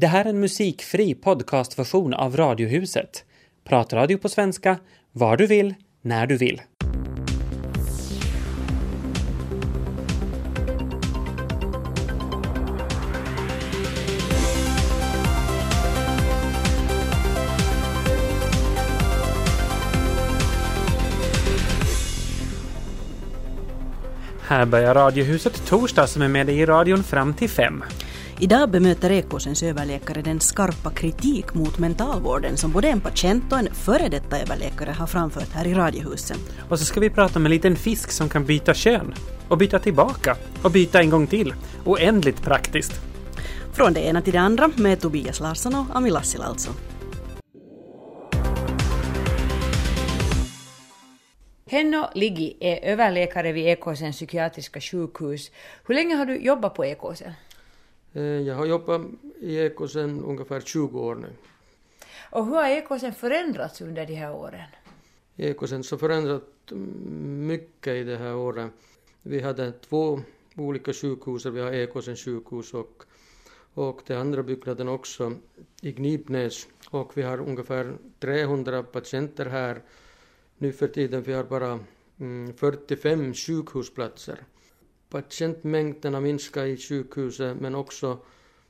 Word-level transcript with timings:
Det 0.00 0.06
här 0.06 0.24
är 0.24 0.28
en 0.28 0.40
musikfri 0.40 1.14
podcastversion 1.14 2.14
av 2.14 2.36
Radiohuset. 2.36 3.24
Pratradio 3.64 4.18
på 4.18 4.28
svenska, 4.28 4.78
var 5.12 5.36
du 5.36 5.46
vill, 5.46 5.74
när 6.02 6.26
du 6.26 6.36
vill. 6.36 6.60
Här 24.42 24.66
börjar 24.66 24.94
Radiohuset 24.94 25.66
torsdag 25.66 26.06
som 26.06 26.22
är 26.22 26.28
med 26.28 26.46
dig 26.46 26.60
i 26.60 26.66
radion 26.66 27.04
fram 27.04 27.34
till 27.34 27.50
fem. 27.50 27.84
Idag 28.42 28.70
bemöter 28.70 29.10
Ekåsens 29.10 29.62
överläkare 29.62 30.22
den 30.22 30.40
skarpa 30.40 30.90
kritik 30.90 31.54
mot 31.54 31.78
mentalvården 31.78 32.56
som 32.56 32.72
både 32.72 32.88
en 32.88 33.00
patient 33.00 33.52
och 33.52 33.58
en 33.58 33.74
före 33.74 34.08
detta 34.08 34.40
överläkare 34.40 34.90
har 34.90 35.06
framfört 35.06 35.52
här 35.52 35.66
i 35.66 35.74
Radiohuset. 35.74 36.38
Och 36.68 36.78
så 36.78 36.84
ska 36.84 37.00
vi 37.00 37.10
prata 37.10 37.38
om 37.38 37.46
en 37.46 37.50
liten 37.50 37.76
fisk 37.76 38.10
som 38.10 38.28
kan 38.28 38.44
byta 38.44 38.74
kön. 38.74 39.14
Och 39.48 39.58
byta 39.58 39.78
tillbaka. 39.78 40.36
Och 40.62 40.70
byta 40.70 41.00
en 41.00 41.10
gång 41.10 41.26
till. 41.26 41.54
Oändligt 41.84 42.42
praktiskt. 42.42 42.92
Från 43.72 43.92
det 43.92 44.00
ena 44.00 44.22
till 44.22 44.32
det 44.32 44.40
andra 44.40 44.70
med 44.76 45.00
Tobias 45.00 45.40
Larsson 45.40 45.74
och 45.74 45.96
Ami 45.96 46.10
Lassila 46.10 46.44
alltså. 46.44 46.70
Henno 51.70 52.08
Ligi 52.14 52.56
är 52.60 52.92
överläkare 52.92 53.52
vid 53.52 53.66
Ekåsens 53.66 54.16
psykiatriska 54.16 54.80
sjukhus. 54.80 55.50
Hur 55.86 55.94
länge 55.94 56.14
har 56.14 56.26
du 56.26 56.36
jobbat 56.36 56.74
på 56.74 56.84
Ekåsen? 56.84 57.32
Eh, 58.12 58.22
Jag 58.22 58.54
har 58.54 58.66
jobbat 58.66 59.00
i 59.40 59.56
Ekosen 59.58 60.24
ungefär 60.24 60.60
20 60.60 61.00
år 61.00 61.14
nu. 61.14 61.28
Och 62.30 62.46
hur 62.46 62.54
har 62.54 62.68
Ekåsen 62.68 63.14
förändrats 63.14 63.80
under 63.80 64.06
de 64.06 64.14
här 64.14 64.32
åren? 64.34 64.68
Ekosen 65.36 65.82
har 65.90 65.98
förändrat 65.98 66.72
mycket 67.48 67.92
i 67.94 68.04
det 68.04 68.16
här 68.16 68.36
året. 68.36 68.70
Vi 69.22 69.40
hade 69.40 69.72
två 69.72 70.20
olika 70.56 70.92
sjukhus, 70.92 71.46
vi 71.46 71.60
har 71.60 71.72
Ekosen 71.72 72.16
sjukhus 72.16 72.74
och, 72.74 73.02
och 73.74 74.02
den 74.06 74.20
andra 74.20 74.42
byggnaden 74.42 74.88
också 74.88 75.32
i 75.82 75.92
Knipnäs. 75.92 76.68
Och 76.90 77.16
vi 77.16 77.22
har 77.22 77.38
ungefär 77.40 77.94
300 78.20 78.82
patienter 78.82 79.46
här. 79.46 79.82
Nu 80.58 80.72
för 80.72 80.88
tiden 80.88 81.22
vi 81.22 81.32
har 81.32 81.44
bara 81.44 81.80
mm, 82.20 82.54
45 82.54 83.34
sjukhusplatser. 83.34 84.38
Patientmängden 85.10 86.14
har 86.14 86.20
minskat 86.20 86.66
i 86.66 86.76
sjukhuset 86.76 87.56
men 87.60 87.74
också 87.74 88.18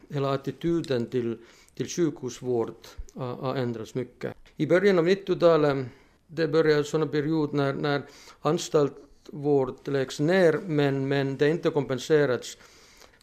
hela 0.08 0.34
attityden 0.34 1.06
till, 1.06 1.38
till 1.74 1.88
sjukhusvård 1.88 2.74
har, 3.14 3.34
har 3.34 3.55
ändrats 3.56 3.94
mycket. 3.94 4.34
I 4.56 4.66
början 4.66 4.98
av 4.98 5.08
90-talet, 5.08 5.86
det 6.27 6.48
började 6.48 6.84
sådana 6.84 7.06
period 7.10 7.55
när, 7.55 7.74
när 7.74 8.02
anstaltvård 8.41 9.88
läggs 9.88 10.20
ner 10.20 10.52
men, 10.66 11.08
men 11.08 11.36
det 11.36 11.48
inte 11.48 11.70
kompenserats. 11.70 12.58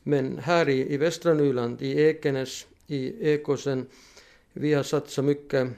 Men 0.03 0.37
här 0.37 0.69
i, 0.69 0.93
i 0.93 0.97
västra 0.97 1.33
Nyland, 1.33 1.81
i 1.81 2.01
Ekenäs, 2.01 2.67
i 2.87 3.31
Ekosen, 3.31 3.85
vi 4.53 4.73
har 4.73 4.83
satsat 4.83 5.25
mycket 5.25 5.69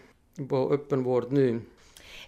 på 0.49 0.73
öppenvård 0.73 1.31
nu. 1.31 1.61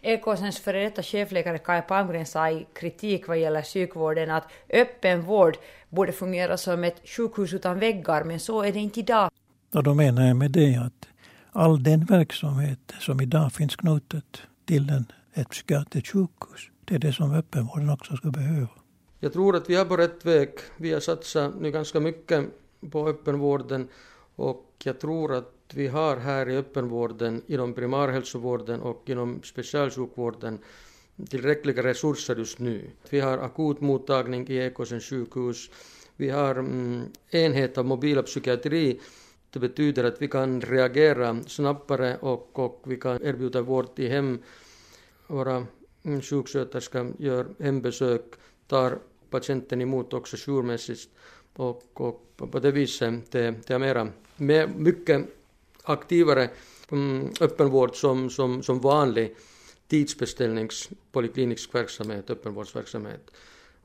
Ekåsens 0.04 0.60
före 0.60 0.84
detta 0.84 1.04
chefläkare 1.04 1.58
Kai 1.58 1.82
Palmgren 1.82 2.26
sa 2.26 2.50
i 2.50 2.66
kritik 2.74 3.28
vad 3.28 3.40
gäller 3.40 3.62
psykvården 3.62 4.32
att 4.32 4.52
öppen 4.70 5.22
vård 5.22 5.58
borde 5.90 6.12
fungera 6.12 6.58
som 6.58 6.84
ett 6.84 7.02
sjukhus 7.10 7.54
utan 7.54 7.80
väggar, 7.80 8.24
men 8.24 8.40
så 8.40 8.62
är 8.62 8.72
det 8.74 8.80
inte 8.80 9.00
idag. 9.00 9.30
Och 9.74 9.84
då 9.84 9.94
menar 9.94 10.28
jag 10.28 10.36
med 10.36 10.52
det 10.52 10.76
att 10.76 11.08
all 11.52 11.84
den 11.84 12.06
verksamhet 12.06 12.94
som 13.00 13.22
idag 13.22 13.54
finns 13.54 13.76
knutet 13.76 14.42
till 14.66 14.90
en, 14.90 15.06
ett 15.34 15.50
psykiatriskt 15.50 16.12
sjukhus, 16.12 16.70
det 16.86 16.96
är 16.96 17.00
det 17.00 17.14
som 17.14 17.34
öppenvården 17.34 17.90
också 17.90 18.16
ska 18.16 18.30
behöva. 18.30 18.70
Jag 19.20 19.34
tror 19.34 19.56
att 19.56 19.70
vi 19.70 19.76
är 19.76 19.86
på 19.86 19.98
rätt 19.98 20.26
väg. 20.26 20.50
Vi 20.78 20.94
har 20.94 21.00
satsat 21.00 21.54
nu 21.60 21.72
ganska 21.72 22.00
mycket 22.00 22.46
på 22.92 23.08
öppenvården 23.10 23.88
och 24.36 24.66
jag 24.84 25.00
tror 25.00 25.36
att 25.36 25.54
vi 25.74 25.88
har 25.88 26.18
här 26.18 26.50
i 26.50 26.58
öppenvården, 26.58 27.42
inom 27.48 27.74
primärhälsovården 27.74 28.82
och 28.82 29.10
inom 29.10 29.44
specialsjukvården 29.44 30.60
tillräckliga 31.30 31.84
resurser 31.84 32.36
just 32.36 32.60
nu. 32.60 32.90
Vi 33.10 33.20
har 33.20 33.38
akutmottagning 33.38 34.48
i 34.48 34.58
Ekåsens 34.58 35.06
sjukhus. 35.06 35.70
Vi 36.16 36.30
har 36.30 36.56
mm, 36.56 37.04
enhet 37.30 37.78
av 37.78 37.86
mobila 37.86 38.24
psykiatri. 38.24 39.00
Det 39.50 39.60
betyder 39.60 40.04
att 40.04 40.22
vi 40.22 40.28
kan 40.28 40.62
reagera 40.62 41.44
snabbare 41.48 42.18
och, 42.18 42.60
och 42.60 42.82
vi 42.86 42.98
kan 42.98 43.24
erbjuda 43.24 43.62
vård 43.62 44.00
i 44.00 44.08
hem. 44.08 44.40
Våra 45.28 45.68
mm, 46.04 46.22
sjuksköterskor 46.22 47.14
gör 47.20 47.46
hembesök, 47.60 48.26
tar 48.68 49.00
patienten 49.30 49.82
emot 49.82 50.14
också 50.14 50.38
jourmässigt 50.48 51.10
och, 51.56 51.84
och 51.94 52.38
på 52.52 52.60
det 52.60 52.72
viset 52.72 53.32
det, 53.32 53.56
det 53.68 53.74
är 53.74 53.80
mera, 53.80 54.08
mer, 54.38 54.68
mycket 54.68 55.26
aktivare 55.84 56.50
um, 56.90 57.34
öppenvård 57.42 57.96
som, 57.96 58.30
som, 58.30 58.64
som 58.64 58.80
vanlig 58.80 59.36
tidsbeställningspoliklinisk 59.88 61.76
verksamhet, 61.76 62.30
öppenvårdsverksamhet. 62.30 63.32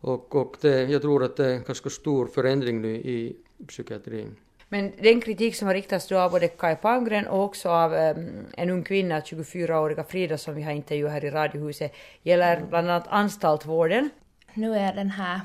Och, 0.01 0.35
och 0.35 0.57
det, 0.61 0.83
jag 0.83 1.03
tror 1.03 1.25
att 1.25 1.37
det 1.37 1.47
är 1.47 1.55
en 1.55 1.63
ganska 1.63 1.91
stor 1.91 2.27
förändring 2.27 2.83
nu 2.83 2.97
i 2.97 3.37
psykiatrin. 3.69 4.37
Men 4.69 4.93
den 5.03 5.21
kritik 5.21 5.57
som 5.57 5.67
har 5.67 5.75
riktats 5.75 6.09
då 6.09 6.19
av 6.19 6.31
både 6.31 6.49
Kai 6.49 6.77
Palmgren 6.77 7.27
och 7.27 7.45
också 7.45 7.69
av 7.69 7.93
um, 7.93 8.47
en 8.57 8.71
ung 8.71 8.85
kvinna, 8.85 9.21
24-åriga 9.21 10.05
Frida, 10.05 10.39
som 10.39 10.55
vi 10.55 10.63
har 10.63 10.73
intervjuat 10.73 11.13
här 11.13 11.25
i 11.25 11.31
Radiohuset, 11.31 11.93
gäller 12.23 12.65
bland 12.69 12.91
annat 12.91 13.07
anstaltvården. 13.09 14.11
Nu 14.55 14.75
är 14.75 14.95
den 14.95 15.11
här 15.11 15.41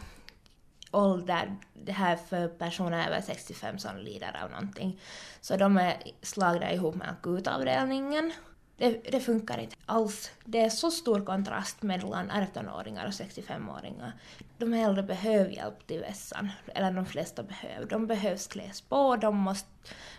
ålder, 0.91 1.56
det 1.74 1.91
här 1.91 2.16
för 2.16 2.47
personer 2.47 3.07
över 3.07 3.22
65 3.22 3.78
som 3.78 3.97
lider 3.97 4.44
av 4.44 4.50
någonting. 4.52 5.00
Så 5.41 5.57
de 5.57 5.78
är 5.78 5.97
slagna 6.22 6.72
ihop 6.72 6.96
med 6.96 7.09
akutavdelningen. 7.09 8.34
Det, 8.78 9.12
det 9.12 9.19
funkar 9.19 9.57
inte 9.57 9.75
alls. 9.85 10.31
Det 10.46 10.59
är 10.59 10.69
så 10.69 10.91
stor 10.91 11.25
kontrast 11.25 11.81
mellan 11.81 12.31
18-åringar 12.31 13.06
och 13.06 13.12
65-åringar. 13.12 14.12
De 14.57 14.74
äldre 14.74 15.03
behöver 15.03 15.50
hjälp 15.50 15.88
till 15.88 16.00
vässan, 16.00 16.50
eller 16.68 16.91
de 16.91 17.06
flesta 17.06 17.44
behöver. 17.44 17.85
De 17.85 18.08
behövs 18.08 18.47
kläs 18.47 18.81
på, 18.81 19.16
de 19.16 19.38
måste 19.38 19.69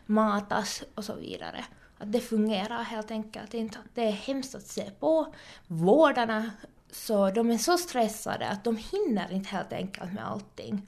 matas 0.07 0.83
och 0.95 1.05
så 1.05 1.15
vidare. 1.15 1.65
Att 1.99 2.13
det 2.13 2.21
fungerar 2.21 2.83
helt 2.83 3.11
enkelt 3.11 3.55
inte. 3.55 3.79
Det 3.95 4.03
är 4.03 4.13
hemskt 4.13 4.55
att 4.55 4.67
se 4.67 4.91
på. 5.01 5.35
Vårdarna 5.67 6.51
så 6.93 7.31
de 7.31 7.51
är 7.51 7.59
så 7.59 7.79
stressade 7.79 8.49
att 8.49 8.65
de 8.65 8.77
hinner 8.77 9.33
inte 9.33 9.49
helt 9.49 9.73
enkelt 9.73 10.13
med 10.13 10.27
allting. 10.27 10.87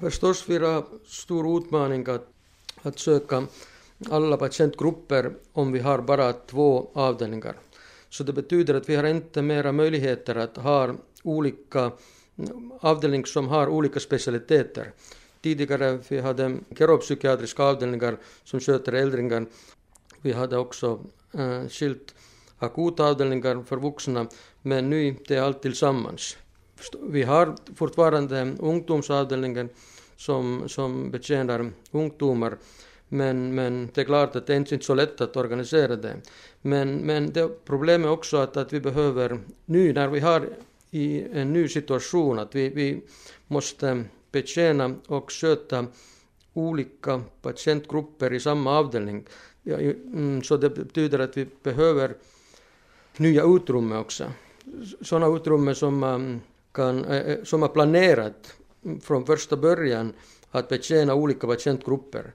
Förstås 0.00 0.48
vi 0.48 0.58
har 0.58 0.84
stor 1.06 1.58
utmaning 1.58 2.08
att, 2.08 2.28
att 2.82 2.98
söka 2.98 3.46
alla 4.10 4.36
patientgrupper 4.36 5.32
om 5.52 5.72
vi 5.72 5.78
har 5.78 5.98
bara 5.98 6.32
två 6.32 6.90
avdelningar. 6.94 7.56
Så 8.08 8.24
det 8.24 8.32
betyder 8.32 8.74
att 8.74 8.88
vi 8.88 8.96
har 8.96 9.04
inte 9.04 9.42
mera 9.42 9.72
möjligheter 9.72 10.34
att 10.34 10.56
ha 10.56 10.94
olika 11.22 11.92
avdelningar 12.80 13.26
som 13.26 13.48
har 13.48 13.68
olika 13.68 14.00
specialiteter. 14.00 14.92
Tidigare 15.40 15.98
vi 16.08 16.20
hade 16.20 16.56
geropsykiatriska 16.70 17.62
avdelningar 17.62 18.16
som 18.44 18.60
sköter 18.60 18.92
äldringar. 18.92 19.46
Vi 20.20 20.32
hade 20.32 20.56
också 20.56 21.00
äh, 21.32 21.68
skilt 21.68 22.14
akutavdelningar 22.58 23.62
för 23.62 23.76
vuxna, 23.76 24.26
men 24.62 24.90
nu 24.90 25.14
det 25.28 25.38
allt 25.38 25.62
tillsammans. 25.62 26.36
Vi 27.02 27.22
har 27.22 27.54
fortfarande 27.76 28.54
ungdomsavdelningen 28.58 29.68
som, 30.16 30.68
som 30.68 31.10
betjänar 31.10 31.72
ungdomar, 31.90 32.58
men, 33.08 33.54
men 33.54 33.90
det 33.94 34.00
är 34.00 34.04
klart 34.04 34.36
att 34.36 34.46
det 34.46 34.52
är 34.52 34.56
inte 34.56 34.78
så 34.78 34.94
lätt 34.94 35.20
att 35.20 35.36
organisera 35.36 35.96
det. 35.96 36.16
Men, 36.62 36.96
men 36.96 37.32
det 37.32 37.64
problemet 37.64 38.06
är 38.06 38.12
också 38.12 38.36
att, 38.36 38.56
att 38.56 38.72
vi 38.72 38.80
behöver, 38.80 39.40
nu 39.64 39.92
när 39.92 40.08
vi 40.08 40.20
har 40.20 40.48
i 40.90 41.24
en 41.32 41.52
ny 41.52 41.68
situation, 41.68 42.38
att 42.38 42.54
vi, 42.54 42.68
vi 42.68 43.02
måste 43.46 44.04
betjäna 44.32 44.94
och 45.06 45.32
sköta 45.32 45.86
olika 46.52 47.22
patientgrupper 47.42 48.32
i 48.32 48.40
samma 48.40 48.78
avdelning. 48.78 49.24
Ja, 49.62 49.78
mm, 49.78 50.42
så 50.42 50.56
det 50.56 50.70
betyder 50.70 51.18
att 51.18 51.36
vi 51.36 51.46
behöver 51.62 52.14
nya 53.16 53.44
utrymmen 53.44 53.98
också. 53.98 54.24
Sådana 55.00 55.36
utrymmen 55.36 55.74
som 55.74 55.98
man 55.98 56.40
kan, 56.72 57.04
eh, 57.04 57.16
eh, 57.16 57.44
som 57.44 57.62
är 57.62 57.68
planerat 57.68 58.54
från 59.00 59.26
första 59.26 59.56
början 59.56 60.12
att 60.50 60.68
betjäna 60.68 61.14
olika 61.14 61.46
patientgrupper. 61.46 62.32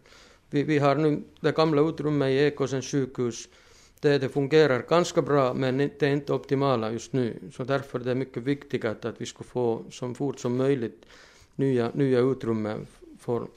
Vi, 0.49 0.63
vi 0.63 0.79
har 0.79 0.95
nu 0.95 1.23
det 1.41 1.55
gamla 1.55 1.81
utrymmet 1.81 2.29
i 2.29 2.37
Ekåsens 2.37 2.91
sjukhus. 2.91 3.49
Det, 3.99 4.17
det 4.17 4.29
fungerar 4.29 4.85
ganska 4.89 5.21
bra 5.21 5.53
men 5.53 5.77
det 5.77 6.03
är 6.03 6.09
inte 6.09 6.33
optimala 6.33 6.91
just 6.91 7.13
nu. 7.13 7.39
Så 7.53 7.63
därför 7.63 7.99
är 7.99 8.03
det 8.03 8.15
mycket 8.15 8.43
viktigt 8.43 8.85
att 8.85 9.21
vi 9.21 9.25
ska 9.25 9.43
få 9.43 9.83
så 9.91 10.13
fort 10.13 10.39
som 10.39 10.57
möjligt 10.57 11.05
nya, 11.55 11.91
nya 11.93 12.19
utrymmen 12.19 12.87
för 13.19 13.47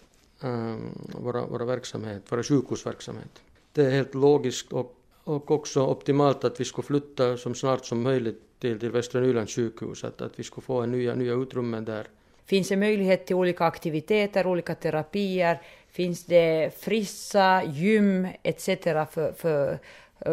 um, 0.40 0.98
våra, 1.18 1.46
våra 1.46 1.64
verksamhet, 1.64 2.22
våra 2.32 2.42
sjukhusverksamhet. 2.42 3.42
Det 3.72 3.84
är 3.84 3.90
helt 3.90 4.14
logiskt 4.14 4.72
och, 4.72 4.96
och 5.24 5.50
också 5.50 5.86
optimalt 5.86 6.44
att 6.44 6.60
vi 6.60 6.64
ska 6.64 6.82
flytta 6.82 7.36
så 7.36 7.54
snart 7.54 7.86
som 7.86 8.02
möjligt 8.02 8.42
till, 8.60 8.80
till 8.80 8.90
Västra 8.90 9.20
Nylands 9.20 9.54
sjukhus, 9.54 10.04
att, 10.04 10.20
att 10.20 10.38
vi 10.38 10.42
ska 10.42 10.60
få 10.60 10.80
en 10.80 10.90
nya, 10.92 11.14
nya 11.14 11.34
utrymmen 11.34 11.84
där. 11.84 12.06
Finns 12.46 12.68
det 12.68 12.76
möjlighet 12.76 13.26
till 13.26 13.36
olika 13.36 13.64
aktiviteter, 13.64 14.46
olika 14.46 14.74
terapier? 14.74 15.60
Finns 15.90 16.24
det 16.24 16.70
frissa, 16.78 17.62
gym 17.64 18.28
etc. 18.42 18.64
för, 19.10 19.32
för 19.32 19.78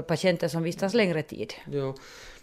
patienter 0.02 0.48
som 0.48 0.64
vistas 0.64 0.94
längre 0.94 1.24
tid? 1.24 1.54
Ja. 1.72 1.96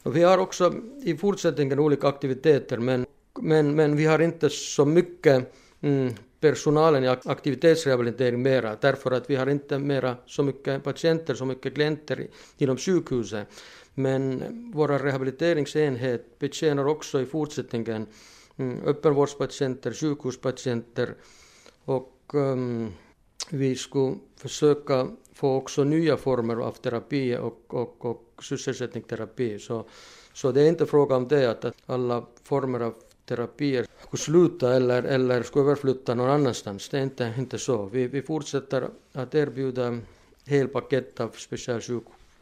Vi 0.03 0.23
har 0.23 0.39
också 0.39 0.75
i 1.03 1.17
fortsättningen 1.17 1.79
olika 1.79 2.09
aktiviteter 2.09 2.79
men, 2.79 3.07
men, 3.41 3.75
men 3.75 3.97
vi 3.97 4.07
har 4.07 4.19
inte 4.19 4.51
så 4.51 4.85
mycket 4.85 5.53
mm, 5.81 6.15
personalen 6.41 7.05
i 7.05 7.09
aktivitetsrehabilitering 7.09 8.43
mera 8.43 8.77
därför 8.81 9.11
att 9.11 9.31
vi 9.31 9.37
har 9.37 9.47
inte 9.47 9.79
mera 9.79 10.17
så 10.27 10.43
mycket 10.43 10.85
patienter, 10.85 11.35
så 11.35 11.45
mycket 11.45 11.75
klienter 11.75 12.27
inom 12.59 12.77
sjukhuset. 12.77 13.49
Men 13.95 14.43
våra 14.75 14.99
rehabiliteringsenhet 14.99 16.39
betjänar 16.39 16.87
också 16.87 17.21
i 17.21 17.27
fortsättningen 17.27 18.07
mm, 18.57 18.81
öppenvårdspatienter, 18.85 19.93
sjukhuspatienter 19.93 21.15
och 21.85 22.31
um, 22.35 22.93
vi 23.51 23.77
skulle 23.77 24.17
försöka 24.37 25.09
få 25.33 25.57
också 25.57 25.85
nya 25.85 26.17
former 26.17 26.57
av 26.57 26.73
terapi 26.73 27.37
och, 27.37 27.75
och, 27.75 28.05
och 28.05 28.45
sysselsättningsterapi. 28.45 29.59
Så, 29.59 29.85
så 30.33 30.53
det 30.53 30.63
är 30.63 30.69
inte 30.69 30.87
fråga 30.87 31.17
om 31.17 31.29
det 31.29 31.51
att 31.51 31.65
alla 31.87 32.27
former 32.43 32.81
av 32.81 32.95
terapier 33.27 33.87
skulle 34.07 34.21
sluta 34.21 34.75
eller, 34.75 35.03
eller 35.03 35.43
skulle 35.43 35.65
överflytta 35.65 36.15
någon 36.15 36.31
annanstans. 36.31 36.89
Det 36.89 36.99
är 36.99 37.03
inte, 37.03 37.35
inte 37.39 37.59
så. 37.59 37.85
Vi, 37.85 38.07
vi 38.07 38.23
fortsätter 38.23 38.89
att 39.13 39.35
erbjuda 39.35 39.99
helpaket 40.47 41.21
av 41.21 41.29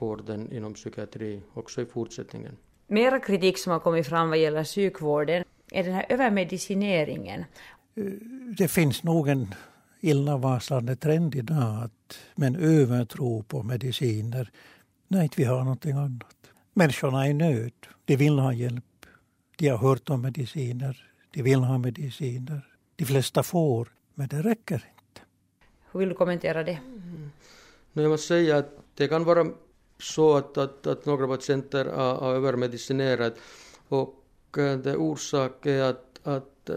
specialsjukvården 0.02 0.52
inom 0.52 0.74
psykiatri 0.74 1.42
också 1.54 1.82
i 1.82 1.86
fortsättningen. 1.86 2.56
Mera 2.86 3.20
kritik 3.20 3.58
som 3.58 3.72
har 3.72 3.80
kommit 3.80 4.06
fram 4.06 4.28
vad 4.28 4.38
gäller 4.38 4.64
sjukvården 4.64 5.44
är 5.72 5.84
den 5.84 5.94
här 5.94 6.06
övermedicineringen. 6.08 7.44
Det 8.58 8.68
finns 8.68 9.02
nog 9.02 9.28
en 9.28 9.54
illavarslande 10.00 10.96
trend 10.96 11.34
idag 11.34 11.84
att 11.84 12.18
med 12.34 12.46
en 12.46 12.56
övertro 12.56 13.42
på 13.42 13.62
mediciner. 13.62 14.50
Nej, 15.08 15.30
vi 15.36 15.44
har 15.44 15.64
någonting 15.64 15.92
annat. 15.92 16.36
Människorna 16.74 17.26
är 17.26 17.30
i 17.30 17.34
nöd. 17.34 17.72
De 18.04 18.16
vill 18.16 18.38
ha 18.38 18.52
hjälp. 18.52 19.06
De 19.58 19.68
har 19.68 19.78
hört 19.78 20.10
om 20.10 20.22
mediciner. 20.22 20.96
De 21.34 21.42
vill 21.42 21.60
ha 21.60 21.78
mediciner. 21.78 22.60
De 22.96 23.04
flesta 23.04 23.42
får, 23.42 23.88
men 24.14 24.28
det 24.28 24.42
räcker 24.42 24.74
inte. 24.74 25.20
Hur 25.92 26.00
vill 26.00 26.08
du 26.08 26.14
kommentera 26.14 26.64
det? 26.64 26.78
Mm. 26.86 27.30
Jag 27.92 28.10
måste 28.10 28.26
säga 28.26 28.56
att 28.58 28.70
det 28.94 29.08
kan 29.08 29.24
vara 29.24 29.46
så 30.02 30.36
att, 30.36 30.58
att, 30.58 30.86
att 30.86 31.06
några 31.06 31.26
patienter 31.26 31.84
har, 31.84 32.14
har 32.14 32.34
övermedicinerat 32.34 33.34
och 33.88 34.58
eh, 34.58 34.78
det 34.78 34.96
orsak 34.96 35.66
är 35.66 35.82
att, 35.82 36.20
att 36.22 36.70
eh, 36.70 36.76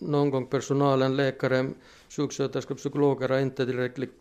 någon 0.00 0.30
gång 0.30 0.46
personalen, 0.46 1.16
läkare, 1.16 1.70
sjuksköterskor, 2.08 2.74
psykologer 2.74 3.28
har 3.28 3.38
inte 3.38 3.66
tillräckligt 3.66 4.12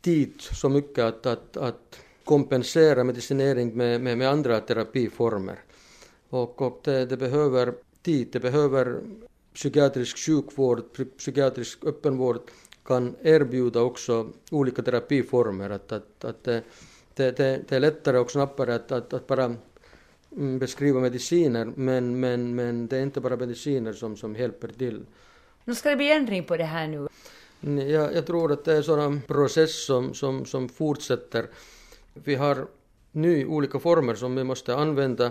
tid 0.00 0.32
så 0.38 0.68
mycket 0.68 1.04
att, 1.04 1.26
att, 1.26 1.56
att 1.56 1.98
kompensera 2.24 3.04
medicinering 3.04 3.76
med, 3.76 4.00
med, 4.00 4.18
med 4.18 4.30
andra 4.30 4.60
terapiformer. 4.60 5.58
Och, 6.28 6.62
och 6.62 6.80
det, 6.84 7.06
det, 7.06 7.16
behöver 7.16 7.74
tid, 8.02 8.28
det 8.32 8.40
behöver 8.40 9.00
psykiatrisk 9.54 10.18
sjukvård, 10.18 10.82
psykiatrisk 11.18 11.84
öppenvård 11.84 12.40
kan 12.84 13.14
erbjuda 13.22 13.80
också 13.80 14.28
olika 14.50 14.82
terapiformer. 14.82 15.70
Att, 15.70 15.92
att, 15.92 16.24
att 16.24 16.48
det, 17.14 17.36
det, 17.36 17.68
det, 17.68 17.76
är 17.76 17.80
lättare 17.80 18.18
och 18.18 18.30
snabbare 18.30 18.74
att, 18.74 18.92
att, 18.92 19.12
att 19.12 19.26
bara 19.26 19.56
mm, 20.36 20.58
beskriva 20.58 21.00
mediciner 21.00 21.64
men, 21.64 22.20
men, 22.20 22.54
men 22.54 22.86
det 22.86 22.96
är 22.96 23.02
inte 23.02 23.20
bara 23.20 23.36
mediciner 23.36 23.92
som, 23.92 24.16
som 24.16 24.36
hjälper 24.36 24.68
till. 24.68 25.06
Nu 25.64 25.74
ska 25.74 25.90
det 25.90 25.96
bli 25.96 26.12
ändring 26.12 26.44
på 26.44 26.56
det 26.56 26.64
här 26.64 26.86
nu. 26.86 27.08
Jag, 27.82 28.14
jag 28.14 28.26
tror 28.26 28.52
att 28.52 28.64
det 28.64 28.72
är 28.72 28.76
en 28.76 28.82
sådan 28.82 29.20
process 29.20 29.84
som, 29.84 30.14
som, 30.14 30.44
som 30.46 30.68
fortsätter. 30.68 31.46
Vi 32.14 32.34
har 32.34 32.66
nu 33.12 33.46
olika 33.46 33.78
former 33.78 34.14
som 34.14 34.36
vi 34.36 34.44
måste 34.44 34.76
använda 34.76 35.30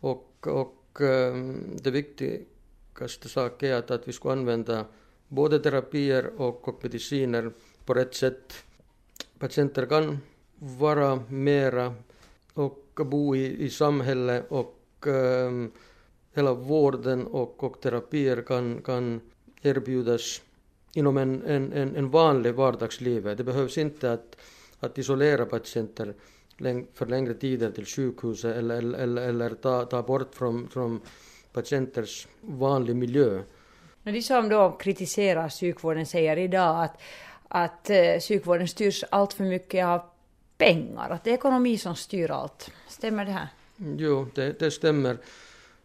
och, 0.00 0.46
och 0.46 1.00
ehm, 1.00 1.76
det 1.82 1.90
viktigaste 1.90 3.28
sak 3.28 3.62
är 3.62 3.74
att, 3.74 3.90
att 3.90 4.08
vi 4.08 4.12
ska 4.12 4.32
använda 4.32 4.84
både 5.28 5.58
terapier 5.58 6.40
och, 6.40 6.68
och 6.68 6.80
mediciner 6.82 7.52
på 7.84 7.94
rätt 7.94 8.14
sätt. 8.14 8.64
Patienter 9.38 9.86
kan 9.86 10.18
vara 10.62 11.20
mera 11.28 11.94
och 12.54 12.92
bo 12.96 13.36
i, 13.36 13.64
i 13.64 13.70
samhället 13.70 14.46
och 14.48 15.06
um, 15.06 15.72
hela 16.34 16.54
vården 16.54 17.26
och, 17.26 17.64
och 17.64 17.80
terapier 17.80 18.42
kan, 18.42 18.82
kan 18.82 19.20
erbjudas 19.62 20.42
inom 20.94 21.16
en, 21.16 21.42
en, 21.42 21.72
en, 21.72 21.96
en 21.96 22.10
vanlig 22.10 22.54
vardagsliv. 22.54 23.36
Det 23.36 23.44
behövs 23.44 23.78
inte 23.78 24.12
att, 24.12 24.36
att 24.80 24.98
isolera 24.98 25.46
patienter 25.46 26.14
för 26.94 27.06
längre 27.06 27.34
tider 27.34 27.70
till 27.70 27.86
sjukhuset 27.86 28.56
eller, 28.56 28.78
eller, 28.78 28.98
eller, 28.98 29.28
eller 29.28 29.50
ta, 29.50 29.84
ta 29.84 30.02
bort 30.02 30.34
från, 30.34 30.68
från 30.68 31.00
patienters 31.52 32.28
vanlig 32.40 32.96
miljö. 32.96 33.42
De 34.02 34.22
som 34.22 34.48
då 34.48 34.70
kritiserar 34.70 35.48
sjukvården 35.48 36.06
säger 36.06 36.36
idag 36.36 36.84
att, 36.84 37.00
att 37.48 37.90
eh, 37.90 38.20
sjukvården 38.28 38.68
styrs 38.68 39.04
allt 39.10 39.32
för 39.32 39.44
mycket 39.44 39.86
av 39.86 40.11
pengar, 40.62 41.10
att 41.10 41.24
det 41.24 41.30
är 41.30 41.34
ekonomi 41.34 41.78
som 41.78 41.96
styr 41.96 42.30
allt. 42.30 42.70
Stämmer 42.88 43.24
det 43.24 43.32
här? 43.32 43.48
Jo, 43.76 44.26
det, 44.34 44.58
det 44.58 44.70
stämmer. 44.70 45.18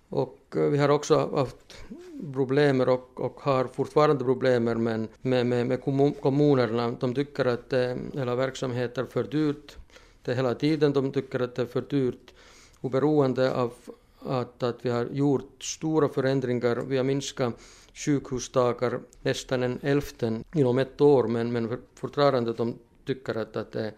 Och 0.10 0.40
eh, 0.56 0.62
vi 0.62 0.78
har 0.78 0.90
också 0.90 1.36
haft 1.36 1.86
problem 2.34 2.82
och, 2.82 3.20
och 3.20 3.40
har 3.42 3.66
fortfarande 3.66 4.24
problem 4.24 4.64
med, 4.64 5.08
med, 5.22 5.68
med 5.68 5.82
kommunerna. 6.22 6.92
De 7.00 7.16
tycker 7.16 7.46
att 7.46 7.74
eh, 7.74 7.96
hela 8.14 8.36
verksamheten 8.36 9.06
är 9.06 9.10
för 9.10 9.24
dyrt. 9.24 9.78
Det 10.24 10.32
är 10.32 10.36
hela 10.36 10.56
tiden 10.56 10.94
de 10.94 11.12
tycker 11.12 11.40
att 11.40 11.56
det 11.56 11.62
är 11.62 11.66
för 11.66 11.82
dyrt. 11.82 12.34
Oberoende 12.82 13.54
av 13.54 13.74
att, 14.20 14.64
att 14.64 14.86
vi 14.86 14.90
har 14.90 15.06
gjort 15.06 15.64
stora 15.64 16.10
förändringar. 16.10 16.76
Vi 16.76 16.98
har 16.98 17.04
minskat 17.04 17.54
sjukhusdagar 17.94 19.00
nästan 19.22 19.64
en 19.64 19.80
elften 19.82 20.44
inom 20.54 20.78
ett 20.78 21.02
år 21.02 21.28
men, 21.28 21.52
men 21.52 21.82
fortfarande 21.96 22.54
de 22.54 22.76
tycker 23.06 23.36
att, 23.38 23.56
att 23.56 23.72
det, 23.72 23.94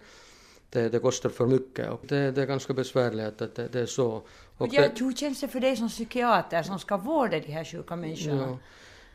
det, 0.69 0.89
det 0.89 0.99
kostar 0.99 1.29
för 1.29 1.47
mycket. 1.47 1.89
Och 1.89 2.01
det, 2.07 2.31
det 2.31 2.41
är 2.41 2.45
ganska 2.45 2.73
besvärligt 2.73 3.41
att 3.41 3.55
det, 3.55 3.67
det 3.67 3.79
är 3.79 3.85
så. 3.85 4.21
Och 4.57 4.67
ja, 4.71 4.81
det, 4.81 4.99
hur 4.99 5.13
känns 5.13 5.41
det 5.41 5.47
för 5.47 5.59
dig 5.59 5.75
som 5.77 5.89
psykiater 5.89 6.63
som 6.63 6.79
ska 6.79 6.97
vårda 6.97 7.39
de 7.39 7.51
här 7.51 7.63
sjuka 7.63 7.95
människorna? 7.95 8.57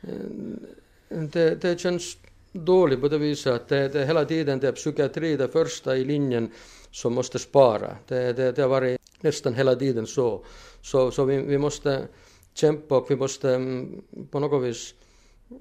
Ja, 0.01 0.09
eh, 0.11 1.23
det, 1.23 1.63
det 1.63 1.81
känns 1.81 2.17
dåligt 2.53 3.01
på 3.01 3.09
det 3.09 3.19
viset 3.19 3.53
att 3.53 3.69
det, 3.69 3.89
det 3.89 4.07
hela 4.07 4.25
tiden 4.25 4.61
det 4.61 4.69
är 4.69 4.73
psykiatri 4.73 5.37
det 5.37 5.49
första 5.49 5.97
i 5.97 6.05
linjen 6.05 6.51
som 6.91 7.15
måste 7.15 7.39
spara. 7.39 7.97
Det, 8.09 8.33
det, 8.33 8.53
det 8.53 8.63
har 8.63 8.69
varit 8.69 9.01
nästan 9.21 9.55
hela 9.55 9.75
tiden 9.75 10.07
så. 10.07 10.45
Så, 10.83 11.11
så 11.11 11.25
vi, 11.25 11.37
vi 11.39 11.59
måste 11.59 12.09
kämpa 12.55 12.97
och 12.97 13.11
vi 13.11 13.17
måste 13.17 13.55
mm, 13.55 14.03
på 14.31 14.41
något 14.41 14.63
vis 14.63 14.95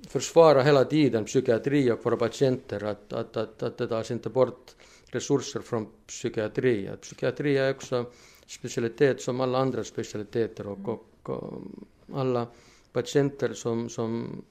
försvara 0.07 0.61
hela 0.61 0.85
tiden 0.85 1.25
psykiatri 1.25 1.91
och 1.91 2.05
våra 2.05 2.17
patienter, 2.17 2.83
att, 2.83 3.13
att, 3.13 3.37
att, 3.37 3.63
att 3.63 3.77
det 3.77 3.87
tas 3.87 4.11
inte 4.11 4.29
bort 4.29 4.75
resurser 5.15 5.59
från 5.59 5.87
psykiatri. 6.07 6.89
Psykiatri 7.01 7.57
är 7.57 7.71
också 7.71 8.05
specialitet 8.45 9.21
som 9.21 9.41
alla 9.41 9.57
andra 9.57 9.83
specialiteter 9.83 10.67
och, 10.67 10.89
och, 10.89 11.29
och 11.29 11.61
alla 12.13 12.47
patienter 12.93 13.53
som, 13.53 13.89
som 13.89 14.41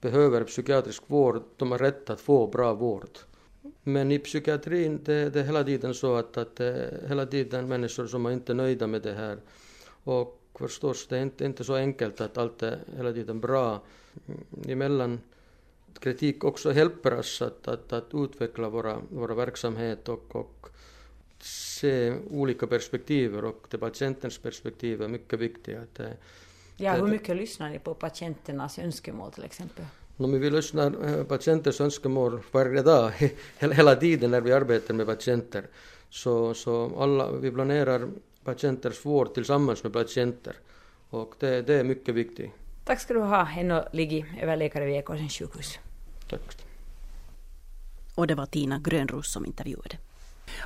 behöver 0.00 0.44
psykiatrisk 0.44 1.02
vård, 1.06 1.42
de 1.56 1.70
har 1.70 1.78
rätt 1.78 2.10
att 2.10 2.20
få 2.20 2.46
bra 2.46 2.74
vård. 2.74 3.18
Men 3.82 4.12
i 4.12 4.18
psykiatrin 4.18 5.00
det, 5.04 5.30
det 5.30 5.40
är 5.40 5.44
hela 5.44 5.64
tiden 5.64 5.94
så 5.94 6.14
att, 6.14 6.36
att 6.36 6.60
hela 7.08 7.26
tiden 7.26 7.68
människor 7.68 8.06
som 8.06 8.26
är 8.26 8.30
inte 8.30 8.54
nöjda 8.54 8.86
med 8.86 9.02
det 9.02 9.12
här. 9.12 9.38
Och 10.04 10.40
förstås, 10.54 11.06
det 11.06 11.18
är 11.18 11.22
inte, 11.22 11.44
inte 11.44 11.64
så 11.64 11.74
enkelt 11.74 12.20
att 12.20 12.38
allt 12.38 12.62
är 12.62 12.78
hela 12.96 13.12
tiden 13.12 13.40
bra. 13.40 13.80
Emellan 14.66 15.20
kritik 16.00 16.44
också 16.44 16.72
hjälper 16.72 17.18
oss 17.18 17.42
att, 17.42 17.68
att, 17.68 17.92
att 17.92 18.14
utveckla 18.14 18.68
våra, 18.68 19.00
våra 19.10 19.34
verksamhet 19.34 20.08
och, 20.08 20.36
och 20.36 20.68
se 21.40 22.14
olika 22.30 22.66
perspektiv 22.66 23.36
och 23.36 23.66
det 23.70 23.78
patientens 23.78 24.38
perspektiv 24.38 25.02
är 25.02 25.08
mycket 25.08 25.38
viktigt. 25.38 25.78
Att 25.78 26.00
ja, 26.76 26.92
hur 26.92 27.06
mycket 27.06 27.36
lyssnar 27.36 27.70
ni 27.70 27.78
på 27.78 27.94
patienternas 27.94 28.78
önskemål 28.78 29.32
till 29.32 29.44
exempel? 29.44 29.84
No, 30.16 30.38
vi 30.38 30.50
lyssnar 30.50 30.90
på 30.90 31.04
eh, 31.04 31.24
patienters 31.24 31.80
önskemål 31.80 32.40
varje 32.52 32.82
dag, 32.82 33.12
hela 33.58 33.96
tiden 33.96 34.30
när 34.30 34.40
vi 34.40 34.52
arbetar 34.52 34.94
med 34.94 35.06
patienter. 35.06 35.64
Så, 36.10 36.54
så 36.54 36.92
alla, 36.98 37.32
vi 37.32 37.50
planerar 37.50 38.08
patienters 38.44 39.06
vård 39.06 39.34
tillsammans 39.34 39.82
med 39.82 39.92
patienter 39.92 40.56
och 41.10 41.34
det, 41.38 41.62
det 41.62 41.74
är 41.74 41.84
mycket 41.84 42.14
viktigt. 42.14 42.50
Tack 42.88 43.00
ska 43.00 43.14
du 43.14 43.20
ha, 43.20 43.44
Henno 43.44 43.84
Ligi, 43.92 44.24
överläkare 44.40 44.84
vid 44.84 44.96
Ekåsens 44.96 45.32
sjukhus. 45.32 45.78
Tack. 46.28 46.40
Och 48.14 48.26
det 48.26 48.34
var 48.34 48.46
Tina 48.46 48.78
Grönros 48.78 49.32
som 49.32 49.46
intervjuade. 49.46 49.96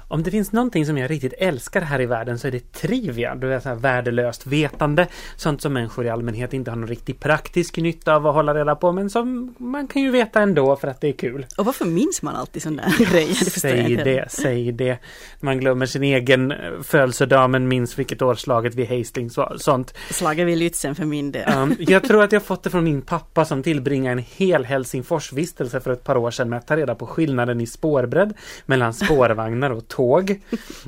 Om 0.08 0.22
det 0.22 0.30
finns 0.30 0.52
någonting 0.52 0.86
som 0.86 0.98
jag 0.98 1.10
riktigt 1.10 1.34
älskar 1.38 1.80
här 1.80 2.00
i 2.00 2.06
världen 2.06 2.38
så 2.38 2.46
är 2.46 2.52
det 2.52 2.72
trivia. 2.72 3.34
Det 3.34 3.60
så 3.60 3.68
här 3.68 3.76
värdelöst 3.76 4.46
vetande. 4.46 5.06
Sånt 5.36 5.62
som 5.62 5.72
människor 5.72 6.06
i 6.06 6.08
allmänhet 6.08 6.52
inte 6.52 6.70
har 6.70 6.76
någon 6.76 6.88
riktig 6.88 7.20
praktisk 7.20 7.76
nytta 7.76 8.14
av 8.14 8.26
att 8.26 8.34
hålla 8.34 8.54
reda 8.54 8.76
på 8.76 8.92
men 8.92 9.10
som 9.10 9.54
man 9.58 9.86
kan 9.86 10.02
ju 10.02 10.10
veta 10.10 10.40
ändå 10.40 10.76
för 10.76 10.88
att 10.88 11.00
det 11.00 11.08
är 11.08 11.12
kul. 11.12 11.46
Och 11.56 11.64
varför 11.64 11.84
minns 11.84 12.22
man 12.22 12.36
alltid 12.36 12.62
sådana 12.62 12.82
grejer? 12.98 13.44
Det 13.44 13.50
säg 13.50 13.96
det, 13.96 14.26
säg 14.30 14.72
det. 14.72 14.98
Man 15.40 15.58
glömmer 15.58 15.86
sin 15.86 16.02
egen 16.02 16.54
födelsedag 16.82 17.50
men 17.50 17.68
minns 17.68 17.98
vilket 17.98 18.22
år 18.22 18.34
slaget 18.34 18.74
vid 18.74 18.88
Hastings 18.88 19.36
var. 19.36 19.56
Sånt. 19.58 19.94
Slaget 20.10 20.46
vid 20.46 20.58
Lützen 20.58 20.94
för 20.94 21.04
min 21.04 21.32
del. 21.32 21.56
Um, 21.56 21.76
jag 21.92 22.02
tror 22.02 22.22
att 22.22 22.32
jag 22.32 22.42
fått 22.42 22.62
det 22.62 22.70
från 22.70 22.84
min 22.84 23.02
pappa 23.02 23.44
som 23.44 23.62
tillbringade 23.62 24.12
en 24.12 24.24
hel 24.36 24.64
Helsingforsvistelse 24.64 25.80
för 25.80 25.92
ett 25.92 26.04
par 26.04 26.16
år 26.16 26.30
sedan 26.30 26.48
med 26.48 26.58
att 26.58 26.66
ta 26.66 26.76
reda 26.76 26.94
på 26.94 27.06
skillnaden 27.06 27.60
i 27.60 27.66
spårbredd 27.66 28.34
mellan 28.66 28.94
spårvagnar 28.94 29.71
och 29.72 29.88
tåg. 29.88 30.40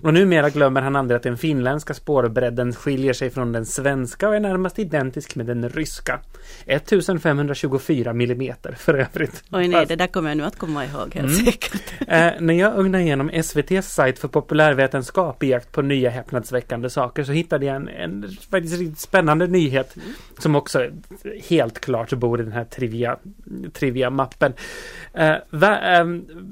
Och 0.03 0.15
numera 0.15 0.51
glömmer 0.51 0.83
han 0.83 0.97
aldrig 0.97 1.17
att 1.17 1.23
den 1.23 1.39
finländska 1.39 1.95
spårbredden 1.95 2.73
skiljer 2.73 3.13
sig 3.13 3.31
från 3.31 3.53
den 3.53 3.67
svenska 3.67 4.29
och 4.29 4.37
är 4.37 4.41
närmast 4.41 4.79
identisk 4.79 5.37
med 5.37 5.47
den 5.47 5.69
ryska. 5.69 6.21
1524 6.67 8.13
millimeter 8.13 8.73
för 8.73 8.95
övrigt. 8.95 9.45
Oj 9.51 9.69
nej, 9.69 9.87
det 9.87 9.97
där 9.97 10.07
kommer 10.07 10.31
jag 10.31 10.37
nu 10.37 10.45
att 10.45 10.59
komma 10.59 10.85
ihåg 10.85 11.15
helt 11.15 11.33
mm. 11.33 11.45
säkert. 11.45 11.83
eh, 12.09 12.33
när 12.41 12.55
jag 12.55 12.79
ugnade 12.79 13.05
igenom 13.05 13.31
SVTs 13.31 13.95
sajt 13.95 14.19
för 14.19 14.29
populärvetenskap 14.29 15.43
i 15.43 15.49
jakt 15.49 15.73
på 15.73 15.83
nya 15.83 16.11
häpnadsväckande 16.11 16.91
saker 16.91 17.25
så 17.25 17.33
hittade 17.33 17.67
jag 17.67 17.77
en, 17.77 17.89
en 17.89 18.37
faktiskt 18.51 18.79
riktigt 18.79 18.99
spännande 18.99 19.47
nyhet 19.47 19.97
mm. 19.97 20.09
som 20.39 20.57
också 20.57 20.91
helt 21.49 21.81
klart 21.81 22.13
bor 22.13 22.41
i 22.41 22.45
den 22.45 22.53
här 22.53 22.65
trivia, 22.65 23.17
trivia-mappen. 23.73 24.53
Eh, 25.15 25.35
va, 25.51 25.81
eh, 25.81 26.05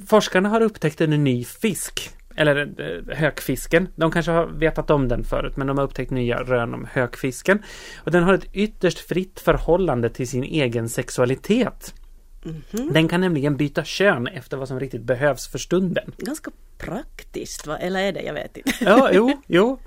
forskarna 0.06 0.48
har 0.48 0.60
upptäckt 0.60 1.00
en 1.00 1.24
ny 1.24 1.44
fisk 1.44 2.10
eller 2.36 2.56
eh, 2.78 3.16
hökfisken. 3.16 3.88
De 3.96 4.10
kanske 4.10 4.32
har 4.32 4.46
vetat 4.46 4.90
om 4.90 5.08
den 5.08 5.24
förut 5.24 5.56
men 5.56 5.66
de 5.66 5.78
har 5.78 5.84
upptäckt 5.84 6.10
nya 6.10 6.42
rön 6.42 6.74
om 6.74 6.86
hökfisken. 6.92 7.62
Och 7.96 8.10
den 8.10 8.22
har 8.22 8.34
ett 8.34 8.46
ytterst 8.52 8.98
fritt 8.98 9.40
förhållande 9.40 10.10
till 10.10 10.28
sin 10.28 10.44
egen 10.44 10.88
sexualitet. 10.88 11.94
Mm 12.44 12.62
-hmm. 12.70 12.92
Den 12.92 13.08
kan 13.08 13.20
nämligen 13.20 13.56
byta 13.56 13.84
kön 13.84 14.26
efter 14.26 14.56
vad 14.56 14.68
som 14.68 14.80
riktigt 14.80 15.02
behövs 15.02 15.48
för 15.48 15.58
stunden. 15.58 16.12
Ganska 16.18 16.50
praktiskt, 16.82 17.66
va? 17.66 17.78
eller 17.78 18.00
är 18.00 18.12
det? 18.12 18.22
Jag 18.22 18.34
vet 18.34 18.56
inte. 18.56 18.72
Ja, 18.80 19.10
jo, 19.12 19.32
jo. 19.46 19.78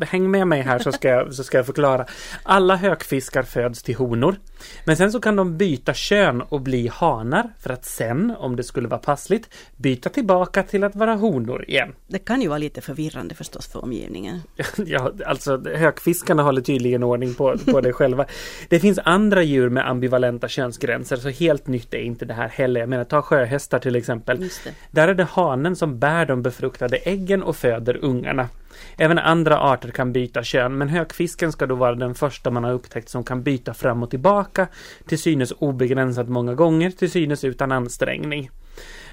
Häng 0.00 0.30
med 0.30 0.46
mig 0.46 0.62
här 0.62 0.78
så 0.78 0.92
ska, 0.92 1.08
jag, 1.08 1.34
så 1.34 1.44
ska 1.44 1.56
jag 1.56 1.66
förklara. 1.66 2.06
Alla 2.42 2.76
hökfiskar 2.76 3.42
föds 3.42 3.82
till 3.82 3.94
honor. 3.96 4.36
Men 4.84 4.96
sen 4.96 5.12
så 5.12 5.20
kan 5.20 5.36
de 5.36 5.56
byta 5.56 5.94
kön 5.94 6.42
och 6.42 6.60
bli 6.60 6.88
hanar 6.88 7.52
för 7.60 7.70
att 7.70 7.84
sen, 7.84 8.34
om 8.38 8.56
det 8.56 8.62
skulle 8.62 8.88
vara 8.88 9.00
passligt, 9.00 9.48
byta 9.76 10.08
tillbaka 10.08 10.62
till 10.62 10.84
att 10.84 10.96
vara 10.96 11.14
honor 11.14 11.64
igen. 11.68 11.92
Det 12.06 12.18
kan 12.18 12.42
ju 12.42 12.48
vara 12.48 12.58
lite 12.58 12.80
förvirrande 12.80 13.34
förstås 13.34 13.72
för 13.72 13.82
omgivningen. 13.82 14.40
Ja, 14.86 15.12
alltså 15.26 15.62
hökfiskarna 15.74 16.42
håller 16.42 16.60
tydligen 16.60 17.02
ordning 17.02 17.34
på, 17.34 17.58
på 17.58 17.80
det 17.80 17.92
själva. 17.92 18.26
Det 18.68 18.80
finns 18.80 18.98
andra 19.04 19.42
djur 19.42 19.68
med 19.68 19.88
ambivalenta 19.88 20.48
könsgränser 20.48 21.16
så 21.16 21.28
helt 21.28 21.66
nytt 21.66 21.94
är 21.94 21.98
inte 21.98 22.24
det 22.24 22.34
här 22.34 22.48
heller. 22.48 22.80
Jag 22.80 22.88
menar, 22.88 23.04
ta 23.04 23.22
sjöhästar 23.22 23.78
till 23.78 23.96
exempel. 23.96 24.48
Där 24.90 25.08
är 25.08 25.14
det 25.14 25.24
hanen 25.24 25.76
som 25.82 25.98
bär 25.98 26.26
de 26.26 26.42
befruktade 26.42 26.96
äggen 26.96 27.42
och 27.42 27.56
föder 27.56 27.98
ungarna. 28.02 28.48
Även 28.96 29.18
andra 29.18 29.60
arter 29.60 29.90
kan 29.90 30.12
byta 30.12 30.42
kön 30.42 30.78
men 30.78 30.88
hökfisken 30.88 31.52
ska 31.52 31.66
då 31.66 31.74
vara 31.74 31.94
den 31.94 32.14
första 32.14 32.50
man 32.50 32.64
har 32.64 32.72
upptäckt 32.72 33.08
som 33.08 33.24
kan 33.24 33.42
byta 33.42 33.74
fram 33.74 34.02
och 34.02 34.10
tillbaka 34.10 34.68
till 35.06 35.18
synes 35.18 35.52
obegränsat 35.58 36.28
många 36.28 36.54
gånger 36.54 36.90
till 36.90 37.10
synes 37.10 37.44
utan 37.44 37.72
ansträngning. 37.72 38.50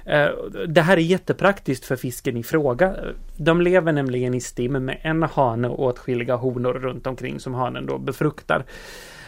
Eh, 0.04 0.28
det 0.68 0.82
här 0.82 0.96
är 0.96 1.00
jättepraktiskt 1.00 1.84
för 1.84 1.96
fisken 1.96 2.36
i 2.36 2.42
fråga. 2.42 2.96
De 3.36 3.60
lever 3.60 3.92
nämligen 3.92 4.34
i 4.34 4.40
stim 4.40 4.72
med 4.72 4.98
en 5.02 5.22
hane 5.22 5.68
och 5.68 5.82
åtskilliga 5.82 6.36
honor 6.36 6.72
runt 6.72 7.06
omkring 7.06 7.40
som 7.40 7.54
hanen 7.54 7.86
då 7.86 7.98
befruktar. 7.98 8.64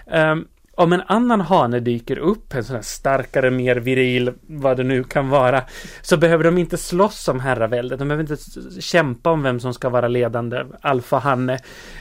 Ehm, 0.06 0.46
om 0.76 0.92
en 0.92 1.02
annan 1.06 1.40
hane 1.40 1.80
dyker 1.80 2.18
upp, 2.18 2.54
en 2.54 2.64
sån 2.64 2.76
här 2.76 2.82
starkare, 2.82 3.50
mer 3.50 3.76
viril, 3.76 4.32
vad 4.46 4.76
det 4.76 4.84
nu 4.84 5.04
kan 5.04 5.28
vara, 5.28 5.62
så 6.02 6.16
behöver 6.16 6.44
de 6.44 6.58
inte 6.58 6.76
slåss 6.76 7.28
om 7.28 7.40
herraväldet. 7.40 7.98
De 7.98 8.08
behöver 8.08 8.32
inte 8.32 8.80
kämpa 8.80 9.30
om 9.30 9.42
vem 9.42 9.60
som 9.60 9.74
ska 9.74 9.88
vara 9.88 10.08
ledande 10.08 10.64
alfahanne. 10.80 11.58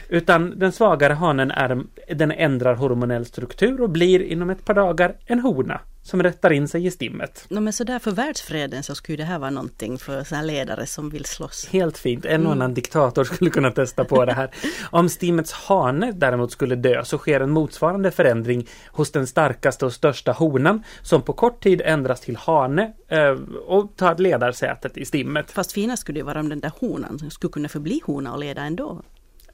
Utan 0.08 0.58
den 0.58 0.72
svagare 0.72 1.12
hanen 1.12 1.50
är, 1.50 1.82
den 2.14 2.32
ändrar 2.32 2.74
hormonell 2.74 3.26
struktur 3.26 3.80
och 3.80 3.90
blir 3.90 4.22
inom 4.22 4.50
ett 4.50 4.64
par 4.64 4.74
dagar 4.74 5.14
en 5.26 5.40
hona 5.40 5.80
som 6.02 6.22
rättar 6.22 6.52
in 6.52 6.68
sig 6.68 6.86
i 6.86 6.90
stimmet. 6.90 7.44
No, 7.48 7.60
men 7.60 7.72
så 7.72 7.84
där 7.84 7.98
för 7.98 8.10
världsfreden 8.10 8.82
så 8.82 8.94
skulle 8.94 9.16
det 9.16 9.24
här 9.24 9.38
vara 9.38 9.50
någonting 9.50 9.98
för 9.98 10.24
så 10.24 10.34
här 10.34 10.42
ledare 10.42 10.86
som 10.86 11.10
vill 11.10 11.24
slåss. 11.24 11.68
Helt 11.70 11.98
fint. 11.98 12.24
En 12.24 12.46
och 12.46 12.52
annan 12.52 12.64
mm. 12.64 12.74
diktator 12.74 13.24
skulle 13.24 13.50
kunna 13.50 13.70
testa 13.70 14.04
på 14.04 14.24
det 14.24 14.32
här. 14.32 14.50
Om 14.90 15.08
stimmets 15.08 15.52
hane 15.52 16.12
däremot 16.12 16.52
skulle 16.52 16.76
dö 16.76 17.04
så 17.04 17.18
sker 17.18 17.40
en 17.40 17.50
motsvarande 17.50 18.10
förändring 18.10 18.68
hos 18.86 19.10
den 19.10 19.26
starkaste 19.26 19.86
och 19.86 19.92
största 19.92 20.32
honan 20.32 20.82
som 21.02 21.22
på 21.22 21.32
kort 21.32 21.62
tid 21.62 21.82
ändras 21.84 22.20
till 22.20 22.36
hane 22.36 22.92
eh, 23.08 23.36
och 23.66 23.96
tar 23.96 24.16
ledarsätet 24.16 24.96
i 24.96 25.04
stimmet. 25.04 25.50
Fast 25.50 25.72
finast 25.72 26.00
skulle 26.00 26.20
det 26.20 26.24
vara 26.24 26.40
om 26.40 26.48
den 26.48 26.60
där 26.60 26.72
honan 26.80 27.30
skulle 27.30 27.50
kunna 27.50 27.68
förbli 27.68 28.00
hona 28.04 28.32
och 28.32 28.38
leda 28.38 28.62
ändå. 28.62 29.02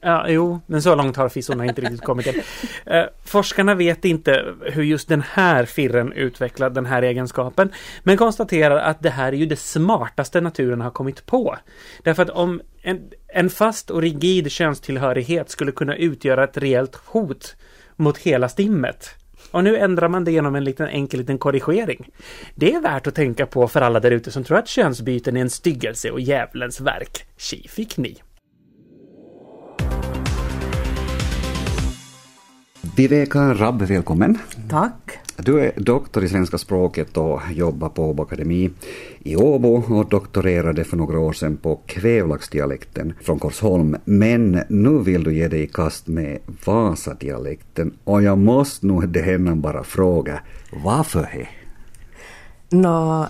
Ja, 0.01 0.29
jo, 0.29 0.59
men 0.65 0.81
så 0.81 0.95
långt 0.95 1.15
har 1.15 1.29
fissorna 1.29 1.65
inte 1.65 1.81
riktigt 1.81 2.01
kommit 2.01 2.27
än. 2.27 2.33
Eh, 2.85 3.05
forskarna 3.25 3.75
vet 3.75 4.05
inte 4.05 4.45
hur 4.61 4.83
just 4.83 5.07
den 5.07 5.21
här 5.21 5.65
firren 5.65 6.13
utvecklar 6.13 6.69
den 6.69 6.85
här 6.85 7.01
egenskapen, 7.01 7.71
men 8.03 8.17
konstaterar 8.17 8.77
att 8.77 9.03
det 9.03 9.09
här 9.09 9.33
är 9.33 9.37
ju 9.37 9.45
det 9.45 9.59
smartaste 9.59 10.41
naturen 10.41 10.81
har 10.81 10.91
kommit 10.91 11.25
på. 11.25 11.57
Därför 12.03 12.23
att 12.23 12.29
om 12.29 12.61
en, 12.81 13.09
en 13.27 13.49
fast 13.49 13.89
och 13.89 14.01
rigid 14.01 14.51
könstillhörighet 14.51 15.49
skulle 15.49 15.71
kunna 15.71 15.95
utgöra 15.95 16.43
ett 16.43 16.57
reellt 16.57 16.95
hot 16.95 17.55
mot 17.95 18.17
hela 18.17 18.49
stimmet, 18.49 19.09
och 19.51 19.63
nu 19.63 19.77
ändrar 19.77 20.07
man 20.07 20.23
det 20.23 20.31
genom 20.31 20.55
en 20.55 20.63
liten 20.63 20.87
enkel 20.87 21.19
liten 21.19 21.37
korrigering. 21.37 22.09
Det 22.55 22.73
är 22.73 22.81
värt 22.81 23.07
att 23.07 23.15
tänka 23.15 23.45
på 23.45 23.67
för 23.67 23.81
alla 23.81 23.99
där 23.99 24.11
ute 24.11 24.31
som 24.31 24.43
tror 24.43 24.57
att 24.57 24.67
könsbyten 24.67 25.37
är 25.37 25.41
en 25.41 25.49
styggelse 25.49 26.11
och 26.11 26.19
djävulens 26.19 26.81
verk. 26.81 27.25
Tji 27.37 27.67
fick 27.67 27.97
ni! 27.97 28.21
Viveka 32.99 33.53
Rabb, 33.53 33.81
välkommen. 33.81 34.37
Tack. 34.69 35.19
Du 35.37 35.59
är 35.59 35.71
doktor 35.77 36.23
i 36.23 36.29
svenska 36.29 36.57
språket 36.57 37.17
och 37.17 37.41
jobbar 37.51 37.89
på 37.89 38.03
Åbo 38.03 38.23
Akademi 38.23 38.71
i 39.19 39.35
Åbo 39.35 39.97
och 39.99 40.09
doktorerade 40.09 40.83
för 40.83 40.97
några 40.97 41.19
år 41.19 41.33
sedan 41.33 41.57
på 41.57 41.79
kvävlaxdialekten 41.85 43.13
från 43.21 43.39
Korsholm. 43.39 43.95
Men 44.05 44.63
nu 44.69 44.99
vill 44.99 45.23
du 45.23 45.35
ge 45.35 45.47
dig 45.47 45.61
i 45.61 45.67
kast 45.67 46.07
med 46.07 46.39
Vasadialekten 46.65 47.93
och 48.03 48.23
jag 48.23 48.37
måste 48.37 48.87
nog 48.87 49.09
det 49.09 49.21
henne 49.21 49.55
bara 49.55 49.83
fråga, 49.83 50.39
varför 50.83 51.23
he? 51.23 51.47
Nå, 52.69 53.27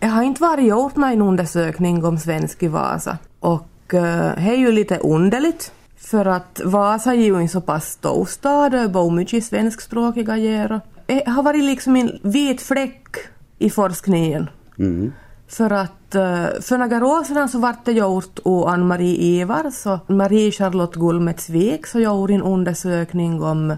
jag 0.00 0.08
har 0.08 0.22
inte 0.22 0.42
varit 0.42 0.68
gjort 0.68 0.96
någon 0.96 1.22
undersökning 1.22 2.04
om 2.04 2.18
svensk 2.18 2.62
i 2.62 2.68
Vasa 2.68 3.18
och 3.40 3.94
uh, 3.94 4.00
det 4.00 4.50
är 4.50 4.56
ju 4.56 4.72
lite 4.72 4.98
underligt 4.98 5.72
för 6.06 6.26
att 6.26 6.60
Vasa 6.64 7.14
är 7.14 7.20
ju 7.20 7.36
en 7.36 7.48
så 7.48 7.60
pass 7.60 7.90
stor 7.90 8.24
stad 8.24 8.74
och 8.74 8.90
bor 8.90 9.10
mycket 9.10 9.44
svenskspråkiga 9.44 10.36
ger. 10.36 10.80
Det 11.06 11.28
har 11.28 11.42
varit 11.42 11.64
liksom 11.64 11.96
en 11.96 12.18
vit 12.22 12.62
fläck 12.62 13.16
i 13.58 13.70
forskningen. 13.70 14.50
Mm. 14.78 15.12
För 15.48 15.70
att 15.70 16.14
eh, 16.14 16.46
för 16.60 16.78
några 16.78 17.06
år 17.06 17.24
sedan 17.24 17.48
så 17.48 17.58
vart 17.58 17.84
det 17.84 17.92
gjort 17.92 18.38
av 18.44 18.66
Ann-Marie 18.68 19.16
Ivars 19.16 19.86
och 19.86 20.10
Marie-Charlotte 20.10 20.94
Gullmetsvik 20.94 21.86
så 21.86 22.00
gjorde 22.00 22.34
en 22.34 22.42
undersökning 22.42 23.42
om 23.42 23.76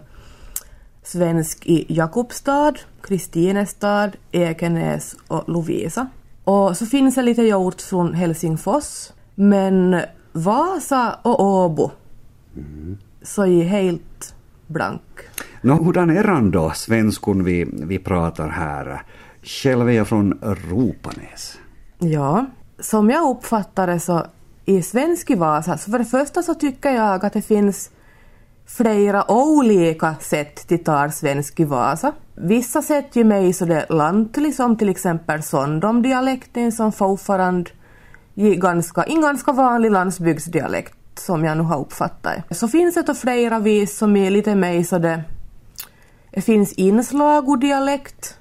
svensk 1.03 1.67
i 1.67 1.87
Jakobstad, 1.89 2.75
Kristinestad, 3.03 4.11
Ekenäs 4.33 5.17
och 5.29 5.49
Lovisa. 5.49 6.07
Och 6.45 6.77
så 6.77 6.87
finns 6.87 7.15
det 7.15 7.23
lite 7.23 7.43
gjort 7.43 7.81
från 7.81 8.15
Helsingfors. 8.15 9.11
Men 9.35 10.01
Vasa 10.33 11.19
och 11.23 11.41
Åbo 11.43 11.91
så 13.23 13.47
är 13.47 13.65
helt 13.65 14.35
blank. 14.67 15.03
Nå, 15.61 15.75
hurdan 15.75 16.11
är 16.11 16.25
han 16.25 16.51
då, 16.51 16.71
svenskon 16.71 17.45
vi, 17.45 17.65
vi 17.73 17.99
pratar 17.99 18.49
här? 18.49 19.03
Själv 19.43 19.89
är 19.89 19.93
jag 19.93 20.09
från 20.09 20.39
Ropanäs. 20.43 21.59
Ja, 21.99 22.47
som 22.79 23.11
jag 23.11 23.31
uppfattar 23.31 23.87
det 23.87 24.01
så 24.01 24.27
i 24.65 24.83
svensk 24.83 25.31
i 25.31 25.35
Vasa, 25.35 25.79
så 25.79 25.91
för 25.91 25.99
det 25.99 26.05
första 26.05 26.43
så 26.43 26.55
tycker 26.55 26.91
jag 26.91 27.25
att 27.25 27.33
det 27.33 27.43
finns 27.43 27.91
flera 28.67 29.31
olika 29.31 30.15
sätt 30.21 30.69
till 30.69 30.85
tar 30.85 31.09
svensk 31.09 31.61
i 31.61 31.65
Vasa. 31.65 32.13
Vissa 32.35 32.83
sätt 32.83 33.17
ju 33.17 33.25
mig 33.25 33.53
så 33.53 33.65
det 33.65 33.87
lantlig 33.89 34.55
som 34.55 34.77
till 34.77 34.89
exempel 34.89 35.43
Sondom-dialekten 35.43 36.73
som 36.73 36.93
fortfarande 36.93 37.71
är 38.35 38.55
ganska, 38.55 39.03
en 39.03 39.21
ganska 39.21 39.53
vanlig 39.53 39.91
landsbygdsdialekt 39.91 40.98
som 41.19 41.45
jag 41.45 41.57
nu 41.57 41.63
har 41.63 41.81
uppfattat 41.81 42.35
Så 42.51 42.69
finns 42.69 42.95
det 42.95 43.03
då 43.03 43.15
flera 43.15 43.59
vis 43.59 43.99
som 43.99 44.17
är 44.17 44.31
lite 44.31 44.55
mer 44.55 44.83
så 44.83 44.99
det, 44.99 45.23
det 46.31 46.41
finns 46.41 46.73
inslag 46.73 47.49
och 47.49 47.59
dialekt. 47.59 48.39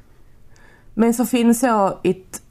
Men 0.94 1.14
så 1.14 1.26
finns 1.26 1.62
det 1.62 1.98
ett 2.04 2.42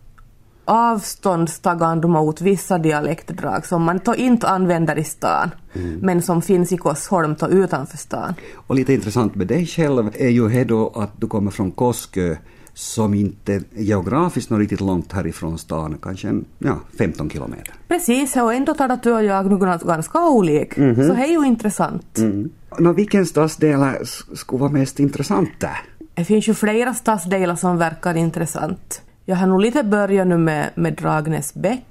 avståndstagande 0.67 2.09
mot 2.09 2.41
vissa 2.41 2.79
dialektdrag 2.79 3.67
som 3.67 3.83
man 3.83 4.01
då 4.05 4.17
inte 4.17 4.49
använder 4.49 4.99
i 4.99 5.05
stan, 5.05 5.51
mm. 5.73 5.99
men 6.03 6.23
som 6.23 6.43
finns 6.43 6.73
i 6.73 6.77
Korsholm 6.77 7.37
utanför 7.51 7.97
stan. 7.97 8.35
Och 8.55 8.75
lite 8.75 8.93
intressant 8.93 9.35
med 9.35 9.47
dig 9.47 9.67
själv 9.67 10.11
är 10.15 10.29
ju 10.29 10.65
då 10.65 10.89
att 10.89 11.21
du 11.21 11.27
kommer 11.27 11.51
från 11.51 11.71
Koskö 11.71 12.37
som 12.77 13.15
inte 13.15 13.63
geografiskt 13.75 14.51
når 14.51 14.59
riktigt 14.59 14.81
långt 14.81 15.13
härifrån 15.13 15.59
stan, 15.59 15.99
kanske 16.03 16.29
en, 16.29 16.45
ja, 16.59 16.81
15 16.99 17.31
kilometer. 17.31 17.75
Precis, 17.89 18.37
och 18.37 18.55
ändå 18.55 18.75
talar 18.75 18.99
du 19.03 19.13
och 19.13 19.25
jag 19.25 19.51
nu 19.51 19.59
ganska 19.59 20.29
olika, 20.29 20.83
mm 20.83 20.95
-hmm. 20.95 21.09
så 21.09 21.15
det 21.15 21.21
är 21.21 21.31
ju 21.31 21.47
intressant. 21.47 22.19
Mm. 22.19 22.51
Nå, 22.79 22.93
vilken 22.93 23.27
stadsdel 23.27 24.07
skulle 24.35 24.61
vara 24.61 24.73
mest 24.73 25.01
intressant 25.01 25.51
där? 25.59 25.79
Det 26.15 26.25
finns 26.25 26.49
ju 26.49 26.55
flera 26.55 26.95
stadsdelar 26.95 27.57
som 27.57 27.79
verkar 27.79 28.15
intressant. 28.15 29.03
Jag 29.25 29.37
har 29.37 29.47
nog 29.47 29.61
lite 29.61 29.83
börjat 29.83 30.27
nu 30.27 30.39
med, 30.39 30.71
med 30.75 30.95
Dragnäsbäck. 30.95 31.85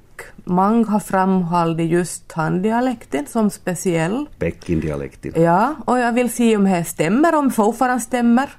Många 0.44 0.86
har 0.88 1.00
framhållit 1.00 1.92
just 1.92 2.32
handdialekten 2.32 3.26
som 3.26 3.50
speciell. 3.50 4.26
Bäckindialekten. 4.40 5.44
Ja, 5.44 5.76
och 5.86 6.00
jag 6.00 6.14
vill 6.14 6.30
se 6.30 6.58
om 6.58 6.64
det 6.64 6.86
stämmer, 6.86 7.36
om 7.36 7.52
fortfarande 7.52 8.04
stämmer. 8.04 8.50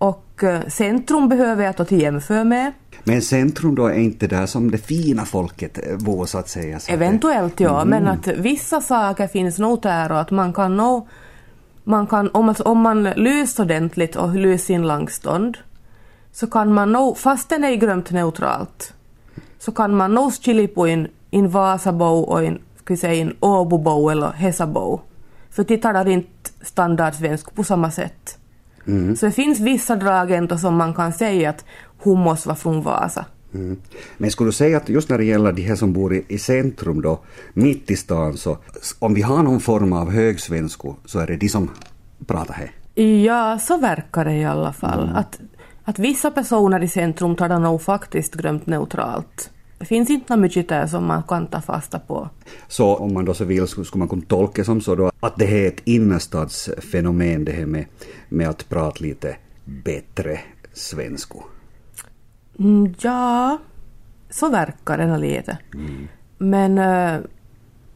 Och 0.00 0.44
eh, 0.44 0.68
centrum 0.68 1.28
behöver 1.28 1.64
jag 1.64 1.76
ta 1.76 1.84
till 1.84 2.00
jämför 2.00 2.44
med. 2.44 2.72
Men 3.04 3.22
centrum 3.22 3.74
då 3.74 3.86
är 3.86 3.98
inte 3.98 4.26
där 4.26 4.46
som 4.46 4.70
det 4.70 4.78
fina 4.78 5.24
folket 5.24 5.98
bor 5.98 6.26
så 6.26 6.38
att 6.38 6.48
säga? 6.48 6.80
Så 6.80 6.92
Eventuellt 6.92 7.54
att 7.54 7.60
ja, 7.60 7.82
mm. 7.82 7.88
men 7.88 8.08
att 8.08 8.26
vissa 8.26 8.80
saker 8.80 9.26
finns 9.26 9.58
nog 9.58 9.82
där 9.82 10.12
och 10.12 10.20
att 10.20 10.30
man 10.30 10.52
kan 10.52 10.76
nog 10.76 11.08
man 11.84 12.06
kan, 12.06 12.30
om, 12.32 12.46
man, 12.46 12.54
om 12.64 12.80
man 12.80 13.02
lyser 13.02 13.62
ordentligt 13.62 14.16
och 14.16 14.34
lyser 14.34 14.74
in 14.74 14.88
långstånd 14.88 15.58
så 16.32 16.46
kan 16.46 16.74
man 16.74 16.92
nog, 16.92 17.18
fast 17.18 17.48
den 17.48 17.64
är 17.64 17.74
grömt 17.74 18.10
neutralt, 18.10 18.94
så 19.58 19.72
kan 19.72 19.96
man 19.96 20.14
nog 20.14 20.32
skilja 20.32 20.68
på 20.68 20.86
en, 20.86 21.08
en 21.30 21.50
Vasabo 21.50 22.04
och 22.04 22.44
en, 22.44 22.58
ska 22.76 22.94
vi 22.94 22.96
säga, 22.96 23.22
en 23.22 23.36
Åbobo 23.40 24.08
eller 24.08 24.32
Hesabo. 24.32 25.00
För 25.50 25.64
de 25.64 25.78
talar 25.78 26.08
inte 26.08 26.50
standardsvensk 26.62 27.54
på 27.54 27.64
samma 27.64 27.90
sätt. 27.90 28.39
Mm. 28.86 29.16
Så 29.16 29.26
det 29.26 29.32
finns 29.32 29.60
vissa 29.60 29.96
drag 29.96 30.30
ändå 30.30 30.58
som 30.58 30.76
man 30.76 30.94
kan 30.94 31.12
säga 31.12 31.50
att 31.50 31.64
hon 31.98 32.20
måste 32.20 32.48
vara 32.48 32.56
från 32.56 32.82
Vasa. 32.82 33.24
Mm. 33.54 33.76
Men 34.18 34.30
skulle 34.30 34.48
du 34.48 34.52
säga 34.52 34.76
att 34.76 34.88
just 34.88 35.08
när 35.08 35.18
det 35.18 35.24
gäller 35.24 35.52
de 35.52 35.62
här 35.62 35.76
som 35.76 35.92
bor 35.92 36.14
i, 36.14 36.24
i 36.28 36.38
centrum 36.38 37.02
då, 37.02 37.20
mitt 37.52 37.90
i 37.90 37.96
stan, 37.96 38.36
så 38.36 38.58
om 38.98 39.14
vi 39.14 39.22
har 39.22 39.42
någon 39.42 39.60
form 39.60 39.92
av 39.92 40.10
högsvensko 40.10 40.96
så 41.04 41.18
är 41.18 41.26
det 41.26 41.36
de 41.36 41.48
som 41.48 41.70
pratar 42.26 42.54
här? 42.54 42.70
Ja, 43.04 43.58
så 43.58 43.78
verkar 43.78 44.24
det 44.24 44.34
i 44.34 44.44
alla 44.44 44.72
fall. 44.72 45.02
Mm. 45.02 45.16
Att, 45.16 45.40
att 45.84 45.98
vissa 45.98 46.30
personer 46.30 46.82
i 46.82 46.88
centrum 46.88 47.36
talar 47.36 47.58
nog 47.58 47.82
faktiskt 47.82 48.34
grömt 48.34 48.66
neutralt. 48.66 49.50
Det 49.80 49.86
finns 49.86 50.10
inte 50.10 50.36
mycket 50.36 50.68
där 50.68 50.86
som 50.86 51.06
man 51.06 51.22
kan 51.22 51.46
ta 51.46 51.60
fasta 51.60 51.98
på. 51.98 52.28
Så 52.68 52.96
om 52.96 53.14
man 53.14 53.24
då 53.24 53.34
så 53.34 53.44
vill 53.44 53.66
skulle 53.66 53.86
man 53.94 54.08
kunna 54.08 54.22
tolka 54.28 54.64
som 54.64 54.80
så 54.80 54.94
då 54.94 55.10
att 55.20 55.36
det 55.36 55.46
här 55.46 55.56
är 55.56 55.68
ett 55.68 55.80
innerstadsfenomen 55.84 57.44
det 57.44 57.52
här 57.52 57.66
med, 57.66 57.84
med 58.28 58.48
att 58.48 58.68
prata 58.68 58.96
lite 59.00 59.36
bättre 59.64 60.40
svenska? 60.72 61.38
Mm, 62.58 62.94
ja, 63.00 63.58
så 64.30 64.48
verkar 64.48 64.98
det 64.98 65.18
lite. 65.18 65.58
Mm. 65.74 66.08
Men 66.38 66.78
äh, 66.78 67.20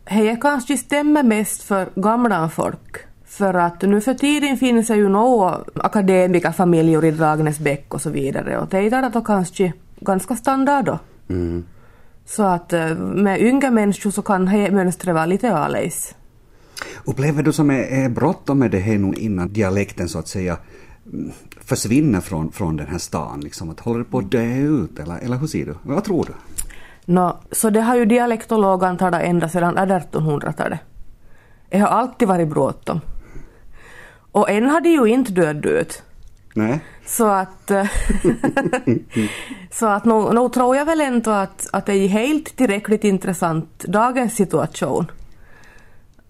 det 0.04 0.36
kanske 0.40 0.76
stämmer 0.76 1.22
mest 1.22 1.62
för 1.62 1.88
gamla 1.94 2.48
folk. 2.48 2.96
För 3.24 3.54
att 3.54 3.82
nu 3.82 4.00
för 4.00 4.14
tiden 4.14 4.56
finns 4.56 4.86
det 4.86 4.96
ju 4.96 5.08
några 5.08 5.64
akademikerfamiljer 5.74 7.04
i 7.04 7.10
Dragnäsbäck 7.10 7.94
och 7.94 8.02
så 8.02 8.10
vidare 8.10 8.58
och 8.58 8.68
det 8.68 8.78
är 8.78 9.10
då 9.10 9.20
kanske 9.20 9.72
ganska 10.00 10.36
standard 10.36 10.84
då. 10.84 10.98
Mm. 11.28 11.64
Så 12.24 12.42
att 12.42 12.72
äh, 12.72 12.94
med 12.96 13.40
yngre 13.40 13.70
människor 13.70 14.10
så 14.10 14.22
kan 14.22 14.44
mönstret 14.74 15.14
vara 15.14 15.26
lite 15.26 15.56
annorlunda. 15.56 15.90
Upplever 17.04 17.42
du 17.42 17.52
som 17.52 17.70
är, 17.70 17.82
är 17.82 18.08
bråttom 18.08 18.58
med 18.58 18.70
det 18.70 18.78
här 18.78 18.98
nu 18.98 19.14
innan 19.16 19.52
dialekten 19.52 20.08
så 20.08 20.18
att 20.18 20.28
säga 20.28 20.56
försvinner 21.60 22.20
från, 22.20 22.52
från 22.52 22.76
den 22.76 22.86
här 22.86 22.98
stan? 22.98 23.40
Liksom, 23.40 23.70
att 23.70 23.80
håller 23.80 23.98
det 23.98 24.04
på 24.04 24.18
att 24.18 24.30
dö 24.30 24.56
ut 24.56 24.98
eller, 24.98 25.18
eller 25.18 25.36
hur 25.36 25.46
ser 25.46 25.66
du? 25.66 25.74
Vad 25.82 26.04
tror 26.04 26.24
du? 26.24 26.32
No, 27.12 27.36
så 27.52 27.70
det 27.70 27.80
har 27.80 27.96
ju 27.96 28.04
dialektologen 28.04 28.96
talat 28.96 29.22
ända 29.22 29.48
sedan 29.48 29.78
1800-talet. 29.78 30.80
Det 31.70 31.78
har 31.78 31.88
alltid 31.88 32.28
varit 32.28 32.48
bråttom. 32.48 33.00
Och 34.32 34.50
än 34.50 34.66
har 34.66 34.80
det 34.80 34.88
ju 34.88 35.06
inte 35.06 35.32
dött 35.32 35.66
ut. 35.66 36.02
Nej. 36.54 36.80
Så 37.06 37.26
att, 37.26 37.70
så 39.70 39.86
att 39.86 40.04
nog, 40.04 40.34
nog 40.34 40.52
tror 40.52 40.76
jag 40.76 40.84
väl 40.84 41.00
ändå 41.00 41.30
att, 41.30 41.68
att 41.72 41.86
det 41.86 41.94
är 41.94 42.08
helt 42.08 42.56
tillräckligt 42.56 43.04
intressant, 43.04 43.84
dagens 43.84 44.36
situation. 44.36 45.10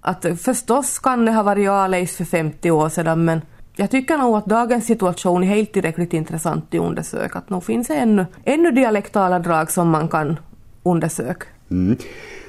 Att 0.00 0.26
förstås 0.40 0.98
kan 0.98 1.24
det 1.24 1.32
ha 1.32 1.42
varit 1.42 1.68
Aleis 1.68 2.16
för 2.16 2.24
50 2.24 2.70
år 2.70 2.88
sedan 2.88 3.24
men 3.24 3.40
jag 3.76 3.90
tycker 3.90 4.18
nog 4.18 4.36
att 4.36 4.46
dagens 4.46 4.86
situation 4.86 5.42
är 5.42 5.46
helt 5.46 5.72
tillräckligt 5.72 6.12
intressant 6.12 6.74
att 6.74 6.80
undersöka. 6.80 7.38
Att 7.38 7.50
nog 7.50 7.64
finns 7.64 7.88
det 7.88 7.94
ännu, 7.94 8.26
ännu 8.44 8.70
dialektala 8.70 9.38
drag 9.38 9.70
som 9.70 9.90
man 9.90 10.08
kan 10.08 10.38
undersöka. 10.82 11.46
Mm. 11.70 11.96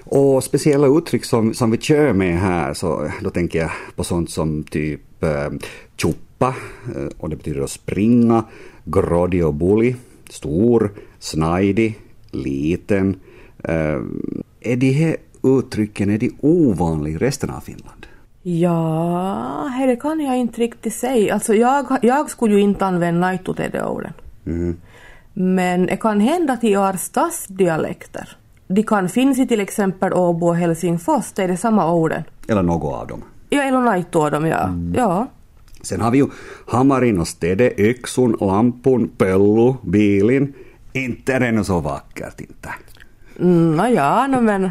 Och 0.03 0.43
speciella 0.43 0.88
uttryck 0.88 1.25
som, 1.25 1.53
som 1.53 1.71
vi 1.71 1.77
kör 1.77 2.13
med 2.13 2.39
här, 2.39 2.73
så 2.73 3.11
då 3.21 3.29
tänker 3.29 3.59
jag 3.59 3.71
på 3.95 4.03
sånt 4.03 4.29
som 4.29 4.63
typ 4.63 5.23
eh, 5.23 5.49
tjuppa, 5.97 6.19
eh, 6.39 7.08
och 7.17 7.30
det 7.30 7.36
betyder 7.36 7.62
att 7.62 7.69
springa, 7.69 8.43
groddy 8.84 9.41
och 9.41 9.54
bully, 9.54 9.95
stor, 10.30 10.91
snajdig, 11.19 12.00
liten. 12.32 13.19
Eh, 13.63 14.02
är 14.62 14.76
de 14.76 14.91
här 14.91 15.17
uttrycken 15.43 16.10
är 16.10 16.17
de 16.17 16.32
ovanliga 16.41 17.15
i 17.15 17.17
resten 17.17 17.50
av 17.50 17.60
Finland? 17.60 18.06
Ja, 18.48 19.71
det 19.88 19.95
kan 19.95 20.19
jag 20.19 20.38
inte 20.38 20.62
riktigt 20.62 20.93
säga. 20.93 21.34
Alltså 21.34 21.54
jag, 21.54 21.86
jag 22.02 22.30
skulle 22.30 22.56
ju 22.56 22.62
inte 22.62 22.86
använda 22.86 23.28
naito 23.28 23.54
till 23.54 23.71
de 23.71 23.82
orden. 23.82 24.13
Mm. 24.45 24.78
Men 25.34 25.86
det 25.86 25.98
kan 25.98 26.19
hända 26.19 26.54
att 26.54 26.63
i 26.63 26.76
Arstas 26.76 27.45
dialekter, 27.48 28.38
de 28.67 28.84
kan 28.84 29.10
finnas 29.10 29.39
i 29.39 29.48
till 29.48 29.60
exempel 29.60 30.13
Åbo 30.13 30.48
och 30.48 30.56
Helsingfors, 30.56 31.32
det 31.36 31.43
är 31.43 31.48
det 31.48 31.58
samma 31.58 31.93
orden. 31.93 32.24
Eller 32.48 32.63
något 32.63 32.93
av 32.93 33.08
dem. 33.08 33.24
Ja, 33.50 33.63
eller 33.63 33.82
naito 33.82 34.26
av 34.26 34.32
dem, 34.32 34.45
ja. 34.45 34.63
Mm. 34.63 34.93
ja. 34.98 35.28
Sen 35.86 36.02
har 36.02 36.12
vi 36.12 36.17
ju 36.17 36.28
Hamarin 36.67 37.19
och 37.19 37.28
Stede, 37.28 37.82
Yxun, 37.82 38.38
Lampun, 38.41 39.08
Pellu, 39.08 39.74
Bilin. 39.82 40.54
Inte 40.93 41.34
är 41.34 41.52
det 41.52 41.63
så 41.63 41.80
vackert 41.80 42.41
inte. 42.41 42.69
Mm, 43.39 43.93
ja, 43.93 44.28
no, 44.28 44.41
men 44.41 44.69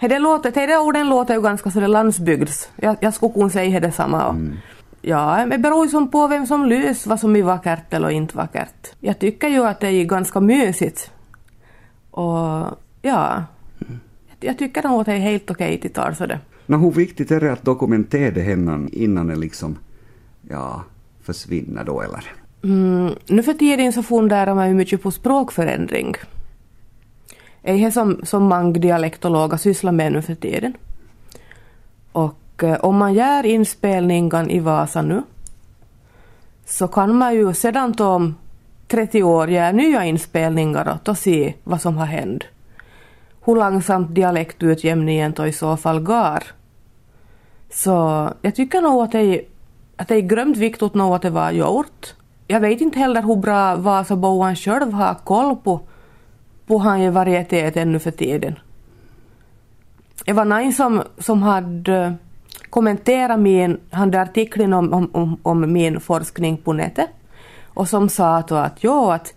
det, 0.00 0.18
låter, 0.18 0.66
det 0.66 0.78
orden 0.78 1.08
låter 1.08 1.34
ju 1.34 1.42
ganska 1.42 1.70
sådär 1.70 1.88
landsbygds. 1.88 2.68
Jag, 2.76 2.96
jag 3.00 3.14
skulle 3.14 3.32
kunna 3.32 3.50
säga 3.50 3.80
det 3.80 3.92
samma. 3.92 4.28
Mm. 4.28 4.56
Ja, 5.00 5.46
det 5.50 5.58
beror 5.58 5.84
ju 5.84 5.90
som 5.90 6.10
på 6.10 6.28
vem 6.28 6.46
som 6.46 6.66
lys 6.66 7.06
vad 7.06 7.20
som 7.20 7.36
är 7.36 7.42
vackert 7.42 7.94
eller 7.94 8.10
inte 8.10 8.36
vackert. 8.36 8.92
Jag 9.00 9.18
tycker 9.18 9.48
ju 9.48 9.64
att 9.64 9.80
det 9.80 9.88
är 9.88 10.04
ganska 10.04 10.40
mysigt. 10.40 11.10
Och 12.10 12.78
ja, 13.02 13.44
mm. 13.80 14.00
jag 14.40 14.58
tycker 14.58 14.82
nog 14.82 15.00
att 15.00 15.06
det 15.06 15.12
är 15.12 15.18
helt 15.18 15.50
okej 15.50 15.80
till 15.80 15.92
tal 15.92 16.16
så 16.16 16.26
det. 16.26 16.38
Men 16.66 16.80
hur 16.80 16.90
viktigt 16.90 17.30
är 17.30 17.40
det 17.40 17.52
att 17.52 17.62
dokumentera 17.62 18.30
det 18.30 18.52
innan, 18.52 18.88
innan 18.92 19.26
det 19.26 19.36
liksom, 19.36 19.78
ja, 20.48 20.82
försvinner 21.22 21.84
då 21.84 22.00
eller? 22.00 22.24
Mm, 22.62 23.14
nu 23.26 23.42
för 23.42 23.54
tiden 23.54 23.92
så 23.92 24.02
funderar 24.02 24.54
man 24.54 24.68
ju 24.68 24.74
mycket 24.74 25.02
på 25.02 25.10
språkförändring 25.10 26.16
är 27.64 27.78
det 27.78 27.92
som, 27.92 28.20
som 28.22 28.42
många 28.42 28.72
dialektologer 28.72 29.56
sysslar 29.56 29.92
med 29.92 30.12
nu 30.12 30.22
för 30.22 30.34
tiden. 30.34 30.76
Och 32.12 32.62
eh, 32.62 32.84
om 32.84 32.96
man 32.96 33.14
gör 33.14 33.46
inspelningen 33.46 34.50
i 34.50 34.60
Vasa 34.60 35.02
nu 35.02 35.22
så 36.66 36.88
kan 36.88 37.16
man 37.16 37.34
ju 37.34 37.54
sedan 37.54 37.94
om 37.98 38.34
30 38.88 39.22
år 39.22 39.50
göra 39.50 39.72
nya 39.72 40.04
inspelningar 40.04 40.98
och 41.06 41.18
se 41.18 41.54
vad 41.64 41.80
som 41.80 41.96
har 41.96 42.06
hänt. 42.06 42.44
Hur 43.44 43.54
långsamt 43.54 44.14
dialektutjämningen 44.14 45.32
då 45.32 45.46
i 45.46 45.52
så 45.52 45.76
fall 45.76 46.00
går. 46.00 46.42
Så 47.70 48.30
jag 48.42 48.54
tycker 48.54 48.80
nog 48.80 49.02
att 49.02 49.12
det 49.12 49.20
är, 49.20 49.42
att 49.96 50.08
det 50.08 50.14
är 50.14 50.20
glömt 50.20 50.56
viktigt 50.56 50.94
nog 50.94 51.14
att 51.14 51.22
det 51.22 51.30
var 51.30 51.50
gjort. 51.50 52.14
Jag 52.46 52.60
vet 52.60 52.80
inte 52.80 52.98
heller 52.98 53.22
hur 53.22 53.36
bra 53.36 53.76
Vasaboan 53.76 54.56
själv 54.56 54.92
har 54.92 55.14
koll 55.14 55.56
på 55.56 55.80
varietet 57.12 57.76
ännu 57.76 57.98
för 57.98 58.10
tiden. 58.10 58.58
Det 60.24 60.32
var 60.32 60.44
någon 60.44 60.72
som, 60.72 61.02
som 61.18 61.42
hade 61.42 61.96
eh, 61.96 62.12
kommenterat 62.70 63.40
min, 63.40 63.80
hade 63.90 64.20
artikeln 64.20 64.72
om, 64.72 65.10
om, 65.12 65.38
om, 65.42 65.72
min 65.72 66.00
forskning 66.00 66.56
på 66.56 66.72
nätet 66.72 67.10
och 67.74 67.88
som 67.88 68.08
sa 68.08 68.36
att, 68.36 68.52
att, 68.52 68.84
ja, 68.84 69.14
att, 69.14 69.34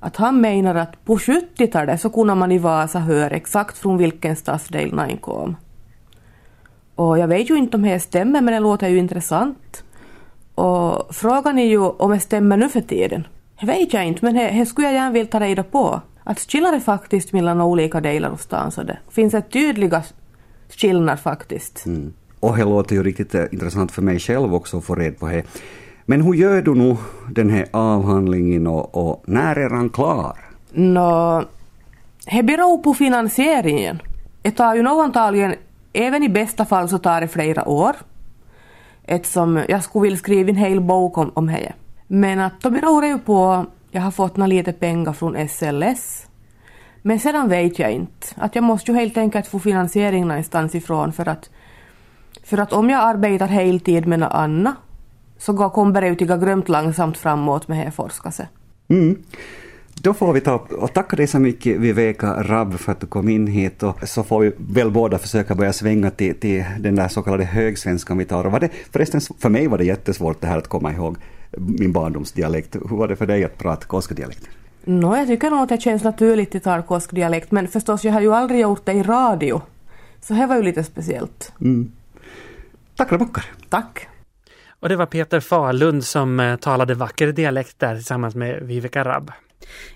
att 0.00 0.16
han 0.16 0.40
menar 0.40 0.74
att 0.74 1.04
på 1.04 1.16
70-talet 1.16 2.00
så 2.00 2.10
kunde 2.10 2.34
man 2.34 2.52
i 2.52 2.58
Vasa 2.58 2.98
höra 2.98 3.36
exakt 3.36 3.78
från 3.78 3.98
vilken 3.98 4.36
stadsdel 4.36 4.94
någon 4.94 5.16
kom. 5.16 5.56
Och 6.94 7.18
jag 7.18 7.28
vet 7.28 7.50
ju 7.50 7.56
inte 7.56 7.76
om 7.76 7.82
det 7.82 8.00
stämmer 8.00 8.40
men 8.40 8.54
det 8.54 8.60
låter 8.60 8.88
ju 8.88 8.98
intressant. 8.98 9.84
Och 10.56 11.14
frågan 11.14 11.58
är 11.58 11.66
ju 11.66 11.78
om 11.78 12.10
det 12.10 12.20
stämmer 12.20 12.56
nu 12.56 12.68
för 12.68 12.80
tiden. 12.80 13.26
Det 13.60 13.66
vet 13.66 13.92
jag 13.92 14.06
inte 14.06 14.24
men 14.24 14.34
det, 14.34 14.66
skulle 14.66 14.86
jag 14.86 14.94
gärna 14.94 15.10
vilja 15.10 15.30
ta 15.30 15.40
reda 15.40 15.62
på. 15.62 16.00
att 16.24 16.40
skillnader 16.40 16.80
faktiskt 16.80 17.32
mellan 17.32 17.60
olika 17.60 18.00
delar 18.00 18.30
av 18.30 18.36
stan 18.36 18.70
så 18.70 18.82
det 18.82 18.98
finns 19.10 19.34
en 19.34 19.42
tydliga 19.42 20.02
skillnad 20.68 21.20
faktiskt. 21.20 21.86
Mm. 21.86 22.12
Och 22.40 22.56
det 22.56 22.64
låter 22.64 22.96
ju 22.96 23.02
riktigt 23.02 23.34
eh, 23.34 23.44
intressant 23.52 23.92
för 23.92 24.02
mig 24.02 24.18
själv 24.18 24.54
också 24.54 24.78
att 24.78 24.84
få 24.84 24.94
reda 24.94 25.18
på 25.18 25.28
det. 25.28 25.44
Men 26.04 26.22
hur 26.22 26.34
gör 26.34 26.62
du 26.62 26.74
nu 26.74 26.96
den 27.30 27.50
här 27.50 27.66
avhandlingen 27.70 28.66
och, 28.66 28.94
och 28.94 29.22
när 29.26 29.56
är 29.56 29.70
den 29.70 29.88
klar? 29.88 30.36
Nå, 30.72 31.44
det 32.30 32.42
beror 32.42 32.78
på 32.78 32.94
finansieringen. 32.94 34.02
Det 34.42 34.50
tar 34.50 34.74
ju 34.74 34.82
nog 34.82 35.00
antagligen, 35.00 35.54
även 35.92 36.22
i 36.22 36.28
bästa 36.28 36.64
fall 36.64 36.88
så 36.88 36.98
tar 36.98 37.20
det 37.20 37.28
flera 37.28 37.68
år. 37.68 37.96
Eftersom 39.06 39.62
jag 39.68 39.84
skulle 39.84 40.02
vilja 40.02 40.18
skriva 40.18 40.50
en 40.50 40.56
hel 40.56 40.80
bok 40.80 41.18
om, 41.18 41.30
om 41.34 41.46
det. 41.46 41.72
Men 42.06 42.40
att 42.40 42.60
de 42.60 42.72
beror 42.72 43.04
ju 43.04 43.18
på, 43.18 43.66
jag 43.90 44.02
har 44.02 44.10
fått 44.10 44.36
några 44.36 44.46
lite 44.46 44.72
pengar 44.72 45.12
från 45.12 45.48
SLS. 45.48 46.26
Men 47.02 47.20
sedan 47.20 47.48
vet 47.48 47.78
jag 47.78 47.92
inte. 47.92 48.26
Att 48.34 48.54
jag 48.54 48.64
måste 48.64 48.92
ju 48.92 48.98
helt 48.98 49.16
enkelt 49.16 49.46
få 49.46 49.58
finansiering 49.58 50.28
någonstans 50.28 50.74
ifrån 50.74 51.12
för 51.12 51.28
att 51.28 51.50
för 52.44 52.58
att 52.58 52.72
om 52.72 52.90
jag 52.90 53.00
arbetar 53.00 53.46
heltid 53.46 54.06
med 54.06 54.18
något 54.18 54.32
annat 54.32 54.74
så 55.38 55.70
kommer 55.70 56.00
det 56.00 56.08
ju 56.08 56.14
till 56.14 56.26
glömt 56.26 56.68
långsamt 56.68 57.18
framåt 57.18 57.68
med 57.68 57.86
det 57.86 57.90
forskarse. 57.90 58.48
Mm. 58.88 59.22
Då 60.02 60.14
får 60.14 60.32
vi 60.32 60.40
ta 60.40 60.54
och 60.54 60.92
tacka 60.92 61.16
dig 61.16 61.26
så 61.26 61.38
mycket 61.38 61.80
Viveka 61.80 62.42
Rabb 62.42 62.78
för 62.78 62.92
att 62.92 63.00
du 63.00 63.06
kom 63.06 63.28
in 63.28 63.46
hit 63.46 63.82
och 63.82 64.08
så 64.08 64.22
får 64.22 64.40
vi 64.40 64.52
väl 64.56 64.90
båda 64.90 65.18
försöka 65.18 65.54
börja 65.54 65.72
svänga 65.72 66.10
till, 66.10 66.40
till 66.40 66.64
den 66.78 66.94
där 66.94 67.08
så 67.08 67.22
kallade 67.22 67.44
högsvenskan 67.44 68.18
vi 68.18 68.24
tar. 68.24 68.44
Och 68.44 68.52
var 68.52 68.60
det, 68.60 68.70
förresten, 68.92 69.20
för 69.38 69.48
mig 69.48 69.66
var 69.66 69.78
det 69.78 69.84
jättesvårt 69.84 70.40
det 70.40 70.46
här 70.46 70.58
att 70.58 70.68
komma 70.68 70.92
ihåg 70.92 71.16
min 71.56 71.92
barndomsdialekt. 71.92 72.76
Hur 72.76 72.96
var 72.96 73.08
det 73.08 73.16
för 73.16 73.26
dig 73.26 73.44
att 73.44 73.58
prata 73.58 73.86
koskadialekt? 73.86 74.48
No, 74.84 75.16
jag 75.16 75.26
tycker 75.26 75.50
nog 75.50 75.60
att 75.60 75.68
det 75.68 75.80
känns 75.80 76.04
naturligt 76.04 76.54
att 76.54 76.62
ta 76.62 76.82
koskdialekt 76.82 77.50
men 77.50 77.68
förstås 77.68 78.04
jag 78.04 78.12
har 78.12 78.20
ju 78.20 78.34
aldrig 78.34 78.60
gjort 78.60 78.86
det 78.86 78.92
i 78.92 79.02
radio. 79.02 79.62
Så 80.20 80.34
det 80.34 80.46
var 80.46 80.56
ju 80.56 80.62
lite 80.62 80.84
speciellt. 80.84 81.52
Mm. 81.60 81.92
Tack 82.96 83.12
Rebecka. 83.12 83.42
Tack. 83.68 84.08
Och 84.80 84.88
det 84.88 84.96
var 84.96 85.06
Peter 85.06 85.40
Falund 85.40 86.04
som 86.04 86.40
eh, 86.40 86.56
talade 86.56 86.94
vacker 86.94 87.32
dialekt 87.32 87.78
där 87.78 87.94
tillsammans 87.94 88.34
med 88.34 88.62
Viveka 88.62 89.04
Rabb. 89.04 89.32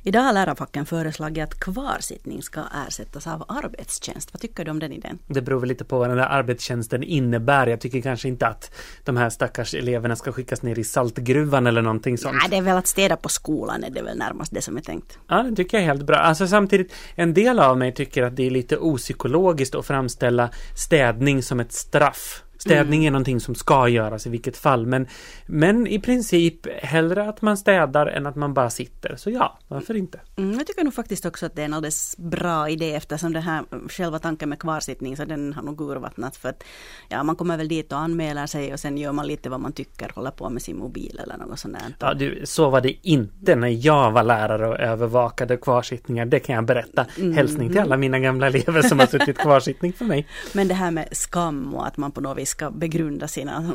Idag 0.03 0.21
har 0.21 0.33
lärarfacken 0.33 0.87
föreslagit 0.87 1.45
att 1.45 1.61
kvarsittning 1.61 2.43
ska 2.43 2.61
ersättas 2.89 3.27
av 3.27 3.45
arbetstjänst. 3.49 4.33
Vad 4.33 4.41
tycker 4.41 4.65
du 4.65 4.71
om 4.71 4.79
den 4.79 4.93
idén? 4.93 5.19
Det 5.27 5.43
beror 5.43 5.61
väl 5.61 5.69
lite 5.69 5.85
på 5.85 5.99
vad 5.99 6.09
den 6.09 6.17
där 6.17 6.27
arbetstjänsten 6.27 7.03
innebär. 7.03 7.67
Jag 7.67 7.81
tycker 7.81 8.01
kanske 8.01 8.29
inte 8.29 8.47
att 8.47 8.75
de 9.05 9.17
här 9.17 9.31
stackars 9.31 9.75
eleverna 9.75 10.17
ska 10.17 10.33
skickas 10.33 10.63
ner 10.63 10.79
i 10.79 10.85
saltgruvan 10.85 11.67
eller 11.67 11.83
någonting 11.83 12.19
sånt. 12.19 12.37
Nej, 12.41 12.51
det 12.51 12.57
är 12.57 12.63
väl 12.63 12.77
att 12.77 12.87
städa 12.87 13.17
på 13.17 13.29
skolan 13.29 13.85
är 13.85 13.91
det 13.91 14.03
väl 14.03 14.19
närmast 14.19 14.55
det 14.55 14.63
som 14.63 14.77
är 14.77 14.81
tänkt. 14.81 15.19
Ja, 15.29 15.43
det 15.43 15.57
tycker 15.57 15.77
jag 15.77 15.83
är 15.83 15.89
helt 15.89 16.07
bra. 16.07 16.17
Alltså 16.17 16.47
samtidigt, 16.47 16.93
en 17.15 17.35
del 17.35 17.61
av 17.61 17.79
mig 17.79 17.95
tycker 17.95 18.23
att 18.23 18.37
det 18.37 18.47
är 18.47 18.51
lite 18.51 18.77
opsykologiskt 18.77 19.75
att 19.75 19.87
framställa 19.87 20.51
städning 20.77 21.43
som 21.43 21.61
ett 21.61 21.73
straff. 21.73 22.43
Städning 22.61 23.01
mm. 23.01 23.07
är 23.07 23.11
någonting 23.11 23.41
som 23.41 23.55
ska 23.55 23.89
göras 23.89 24.27
i 24.27 24.31
vilket 24.31 24.57
fall 24.57 24.87
men, 24.87 25.07
men 25.47 25.87
i 25.87 25.99
princip 25.99 26.67
hellre 26.83 27.29
att 27.29 27.43
man 27.43 27.57
städar 27.57 28.07
än 28.07 28.27
att 28.27 28.37
man 28.37 28.55
bara 28.55 28.71
sitter. 28.71 29.17
Så 29.17 29.31
ja, 29.31 29.59
varför 29.69 29.97
inte? 29.97 30.21
Mm, 30.37 30.59
jag 30.59 30.67
tycker 30.67 30.85
nog 30.85 30.95
faktiskt 30.95 31.27
också 31.27 31.47
att 31.47 31.57
det 31.57 31.63
är 31.63 31.67
en 31.67 31.75
alldeles 31.75 32.17
bra 32.19 32.69
idé 32.69 32.95
eftersom 32.95 33.33
den 33.33 33.43
här 33.43 33.65
själva 33.89 34.19
tanken 34.19 34.49
med 34.49 34.59
kvarsittning 34.59 35.17
så 35.17 35.25
den 35.25 35.53
har 35.53 35.63
nog 35.63 35.81
urvattnat 35.81 36.37
för 36.37 36.49
att 36.49 36.65
ja, 37.09 37.23
man 37.23 37.37
kommer 37.37 37.57
väl 37.57 37.69
dit 37.69 37.93
och 37.93 37.99
anmäler 37.99 38.47
sig 38.47 38.73
och 38.73 38.81
sen 38.81 38.99
gör 38.99 39.13
man 39.13 39.27
lite 39.27 39.49
vad 39.49 39.61
man 39.61 39.73
tycker, 39.73 40.13
håller 40.15 40.31
på 40.31 40.51
med 40.51 40.63
sin 40.63 40.79
mobil 40.79 41.21
eller 41.25 41.37
något 41.37 41.59
sånt 41.59 41.75
där. 41.79 41.95
Ja, 41.99 42.15
du, 42.15 42.43
så 42.45 42.71
var 42.71 42.81
det 42.81 43.09
inte 43.09 43.57
när 43.57 43.87
jag 43.87 44.11
var 44.11 44.23
lärare 44.23 44.69
och 44.69 44.81
övervakade 44.81 45.57
kvarsittningar. 45.57 46.27
Det 46.27 46.41
kan 46.41 46.55
jag 46.55 46.65
berätta. 46.65 47.07
Mm. 47.17 47.33
Hälsning 47.33 47.69
till 47.69 47.79
alla 47.79 47.97
mina 47.97 48.19
gamla 48.19 48.47
elever 48.47 48.83
som 48.83 48.99
har 48.99 49.07
suttit 49.07 49.39
kvarsittning 49.39 49.93
för 49.93 50.05
mig. 50.05 50.27
Men 50.53 50.69
det 50.69 50.75
här 50.75 50.91
med 50.91 51.09
skam 51.13 51.75
och 51.75 51.87
att 51.87 51.97
man 51.97 52.13
på 52.13 52.21
något 52.21 52.39
vis 52.39 52.50
ska 52.51 52.71
begrunda 52.71 53.29
sina 53.29 53.73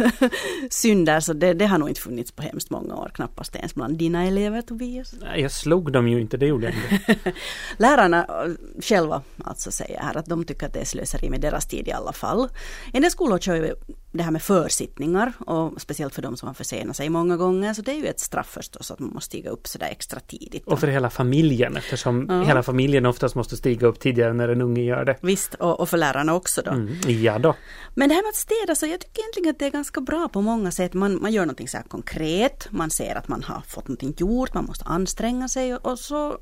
synder. 0.70 1.20
Så 1.20 1.32
det, 1.32 1.54
det, 1.54 1.66
har 1.66 1.78
nog 1.78 1.88
inte 1.88 2.00
funnits 2.00 2.32
på 2.32 2.42
hemskt 2.42 2.70
många 2.70 2.94
år, 2.96 3.10
knappast 3.14 3.56
ens 3.56 3.74
bland 3.74 3.98
dina 3.98 4.24
elever 4.24 4.62
Tobias. 4.62 5.14
Nej, 5.20 5.40
jag 5.40 5.50
slog 5.52 5.92
dem 5.92 6.08
ju 6.08 6.20
inte, 6.20 6.36
det 6.36 6.46
gjorde 6.46 6.66
jag 6.66 6.74
inte. 6.74 7.32
Lärarna 7.76 8.24
eh, 8.24 8.80
själva 8.82 9.22
alltså 9.44 9.70
säger 9.70 10.00
här 10.00 10.16
att 10.16 10.26
de 10.26 10.44
tycker 10.44 10.66
att 10.66 10.72
det 10.72 10.80
är 10.80 10.84
slöseri 10.84 11.30
med 11.30 11.40
deras 11.40 11.66
tid 11.66 11.88
i 11.88 11.92
alla 11.92 12.12
fall. 12.12 12.48
En 12.92 13.02
del 13.02 13.10
skolor 13.10 13.38
kör 13.38 13.54
ju 13.54 13.74
det 14.16 14.22
här 14.22 14.30
med 14.30 14.42
försittningar 14.42 15.32
och 15.46 15.80
speciellt 15.80 16.14
för 16.14 16.22
de 16.22 16.36
som 16.36 16.46
har 16.46 16.54
försenat 16.54 16.96
sig 16.96 17.08
många 17.08 17.36
gånger 17.36 17.74
så 17.74 17.82
det 17.82 17.90
är 17.90 17.96
ju 17.96 18.06
ett 18.06 18.20
straff 18.20 18.50
förstås 18.50 18.90
att 18.90 18.98
man 18.98 19.10
måste 19.10 19.26
stiga 19.26 19.50
upp 19.50 19.66
sådär 19.66 19.88
extra 19.90 20.20
tidigt. 20.20 20.66
Och 20.66 20.80
för 20.80 20.86
hela 20.86 21.10
familjen 21.10 21.76
eftersom 21.76 22.26
ja. 22.28 22.42
hela 22.42 22.62
familjen 22.62 23.06
oftast 23.06 23.34
måste 23.34 23.56
stiga 23.56 23.86
upp 23.86 24.00
tidigare 24.00 24.32
när 24.32 24.48
en 24.48 24.62
unge 24.62 24.82
gör 24.82 25.04
det. 25.04 25.16
Visst 25.20 25.54
och, 25.54 25.80
och 25.80 25.88
för 25.88 25.96
lärarna 25.96 26.34
också 26.34 26.62
då. 26.62 26.70
Mm, 26.70 27.22
ja 27.22 27.38
då. 27.38 27.54
Men 27.94 28.08
det 28.08 28.14
här 28.14 28.22
med 28.22 28.28
att 28.28 28.34
städa 28.34 28.74
så 28.74 28.86
jag 28.86 29.00
tycker 29.00 29.20
egentligen 29.20 29.50
att 29.50 29.58
det 29.58 29.66
är 29.66 29.70
ganska 29.70 30.00
bra 30.00 30.28
på 30.28 30.42
många 30.42 30.70
sätt. 30.70 30.94
Man, 30.94 31.22
man 31.22 31.32
gör 31.32 31.42
någonting 31.42 31.68
så 31.68 31.76
här 31.76 31.84
konkret, 31.84 32.68
man 32.70 32.90
ser 32.90 33.14
att 33.14 33.28
man 33.28 33.42
har 33.42 33.60
fått 33.60 33.88
någonting 33.88 34.14
gjort, 34.16 34.54
man 34.54 34.64
måste 34.64 34.84
anstränga 34.84 35.48
sig 35.48 35.74
och, 35.74 35.86
och 35.86 35.98
så 35.98 36.38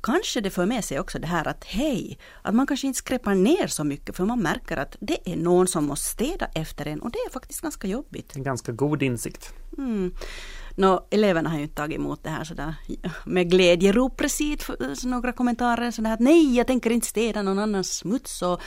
kanske 0.00 0.40
det 0.40 0.50
för 0.50 0.66
med 0.66 0.84
sig 0.84 1.00
också 1.00 1.18
det 1.18 1.26
här 1.26 1.48
att 1.48 1.64
hej, 1.64 2.18
att 2.42 2.54
man 2.54 2.66
kanske 2.66 2.86
inte 2.86 2.98
skräpar 2.98 3.34
ner 3.34 3.66
så 3.66 3.84
mycket 3.84 4.16
för 4.16 4.24
man 4.24 4.40
märker 4.40 4.76
att 4.76 4.96
det 5.00 5.32
är 5.32 5.36
någon 5.36 5.66
som 5.66 5.84
måste 5.84 6.06
städa 6.06 6.46
efter 6.54 6.86
en 6.86 7.00
och 7.00 7.10
det 7.10 7.18
är 7.18 7.30
faktiskt 7.30 7.60
ganska 7.60 7.88
jobbigt. 7.88 8.36
En 8.36 8.42
ganska 8.42 8.72
god 8.72 9.02
insikt. 9.02 9.54
Mm. 9.78 10.14
Nå, 10.74 11.06
eleverna 11.10 11.50
har 11.50 11.56
ju 11.56 11.62
inte 11.62 11.74
tagit 11.74 11.96
emot 11.96 12.24
det 12.24 12.30
här 12.30 12.44
sådär 12.44 12.74
med 13.24 13.50
glädjerop 13.50 14.16
precis, 14.16 14.68
några 15.04 15.32
kommentarer 15.32 15.90
sådär 15.90 16.12
att 16.12 16.20
nej, 16.20 16.56
jag 16.56 16.66
tänker 16.66 16.90
inte 16.90 17.06
städa 17.06 17.42
någon 17.42 17.58
annans 17.58 17.96
smuts 17.96 18.42
och 18.42 18.60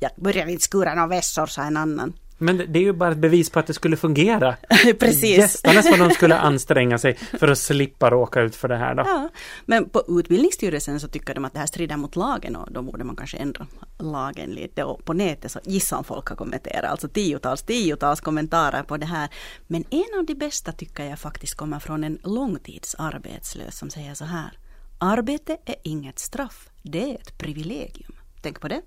jag 0.00 0.10
börjar 0.16 0.46
inte 0.46 0.64
skura 0.64 0.94
några 0.94 1.06
vässor, 1.08 1.46
sa 1.46 1.62
en 1.62 1.76
annan. 1.76 2.12
Men 2.38 2.56
det 2.56 2.78
är 2.78 2.82
ju 2.82 2.92
bara 2.92 3.12
ett 3.12 3.18
bevis 3.18 3.50
på 3.50 3.58
att 3.58 3.66
det 3.66 3.74
skulle 3.74 3.96
fungera. 3.96 4.56
Precis. 4.98 5.38
Gästarna 5.38 5.82
som 5.82 5.98
de 5.98 6.10
skulle 6.10 6.38
anstränga 6.38 6.98
sig 6.98 7.14
för 7.14 7.48
att 7.48 7.58
slippa 7.58 8.10
råka 8.10 8.40
ut 8.40 8.56
för 8.56 8.68
det 8.68 8.76
här 8.76 8.94
då. 8.94 9.02
Ja, 9.06 9.28
men 9.64 9.88
på 9.88 10.02
Utbildningsstyrelsen 10.08 11.00
så 11.00 11.08
tycker 11.08 11.34
de 11.34 11.44
att 11.44 11.52
det 11.52 11.58
här 11.58 11.66
strider 11.66 11.96
mot 11.96 12.16
lagen 12.16 12.56
och 12.56 12.72
då 12.72 12.82
borde 12.82 13.04
man 13.04 13.16
kanske 13.16 13.36
ändra 13.36 13.66
lagen 13.98 14.50
lite. 14.50 14.84
Och 14.84 15.04
på 15.04 15.12
nätet 15.12 15.52
så 15.52 15.60
gissa 15.64 15.96
om 15.96 16.04
folk 16.04 16.28
har 16.28 16.36
kommenterat, 16.36 16.90
alltså 16.90 17.08
tiotals, 17.08 17.62
tiotals 17.62 18.20
kommentarer 18.20 18.82
på 18.82 18.96
det 18.96 19.06
här. 19.06 19.28
Men 19.66 19.84
en 19.90 20.18
av 20.18 20.26
de 20.26 20.34
bästa 20.34 20.72
tycker 20.72 21.04
jag 21.04 21.18
faktiskt 21.18 21.54
kommer 21.54 21.78
från 21.78 22.04
en 22.04 22.18
långtidsarbetslös 22.22 23.78
som 23.78 23.90
säger 23.90 24.14
så 24.14 24.24
här. 24.24 24.58
Arbete 24.98 25.56
är 25.64 25.76
inget 25.82 26.18
straff, 26.18 26.68
det 26.82 27.10
är 27.10 27.14
ett 27.14 27.38
privilegium. 27.38 28.12
Tänk 28.42 28.60
på 28.60 28.68
det. 28.68 28.82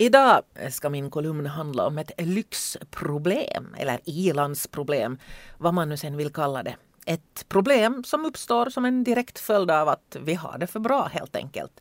Idag 0.00 0.42
eh, 0.54 0.70
ska 0.70 0.90
min 0.90 1.10
kolumn 1.10 1.46
handla 1.46 1.86
om 1.86 1.98
ett 1.98 2.10
lyxproblem, 2.18 3.74
eller 3.78 4.00
ilandsproblem, 4.04 5.18
vad 5.58 5.74
man 5.74 5.88
nu 5.88 5.96
sen 5.96 6.16
vill 6.16 6.32
kalla 6.32 6.62
det. 6.62 6.76
Ett 7.06 7.48
problem 7.48 8.04
som 8.04 8.24
uppstår 8.24 8.70
som 8.70 8.84
en 8.84 9.04
direkt 9.04 9.38
följd 9.38 9.70
av 9.70 9.88
att 9.88 10.16
vi 10.20 10.34
har 10.34 10.58
det 10.58 10.66
för 10.66 10.80
bra 10.80 11.10
helt 11.12 11.36
enkelt. 11.36 11.80